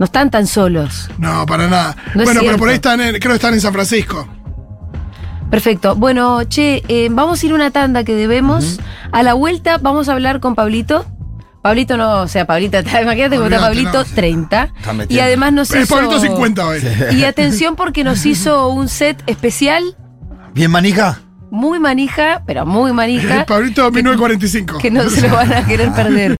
No 0.00 0.04
están 0.04 0.32
tan 0.32 0.48
solos. 0.48 1.08
No, 1.18 1.46
para 1.46 1.68
nada. 1.68 1.96
No 2.16 2.24
bueno, 2.24 2.40
pero 2.42 2.56
por 2.56 2.68
ahí 2.68 2.74
están 2.74 3.00
en, 3.00 3.20
creo 3.20 3.30
que 3.30 3.36
están 3.36 3.54
en 3.54 3.60
San 3.60 3.72
Francisco. 3.72 4.26
Perfecto. 5.48 5.94
Bueno, 5.94 6.42
che, 6.48 6.82
eh, 6.88 7.08
vamos 7.12 7.40
a 7.40 7.46
ir 7.46 7.52
a 7.52 7.54
una 7.54 7.70
tanda 7.70 8.02
que 8.02 8.16
debemos. 8.16 8.80
A 9.12 9.22
la 9.22 9.34
vuelta 9.34 9.78
vamos 9.78 10.08
a 10.08 10.12
hablar 10.12 10.40
con 10.40 10.56
Pablito. 10.56 11.06
Pablito 11.62 11.96
no, 11.96 12.22
o 12.22 12.26
sea, 12.28 12.46
Pablito, 12.46 12.78
imagínate 13.02 13.36
cómo 13.36 13.48
está 13.48 13.60
Pablito, 13.60 13.98
no. 13.98 14.04
30. 14.04 14.72
Está 14.76 14.94
Y 15.08 15.20
además 15.20 15.52
nos 15.52 15.70
Es 15.70 15.84
hizo... 15.84 15.94
Pablito 15.94 16.18
50 16.18 16.66
hoy. 16.66 16.80
Y 17.12 17.22
atención 17.22 17.76
porque 17.76 18.02
nos 18.02 18.26
hizo 18.26 18.70
un 18.70 18.88
set 18.88 19.22
especial, 19.28 19.84
¿Bien 20.52 20.70
manija? 20.70 21.20
Muy 21.52 21.78
manija, 21.78 22.42
pero 22.46 22.64
muy 22.64 22.92
manija. 22.94 23.44
Pablito 23.46 23.90
1945. 23.90 24.78
que 24.78 24.90
no 24.90 25.08
se 25.10 25.20
lo 25.20 25.34
van 25.34 25.52
a 25.52 25.66
querer 25.66 25.92
perder. 25.92 26.30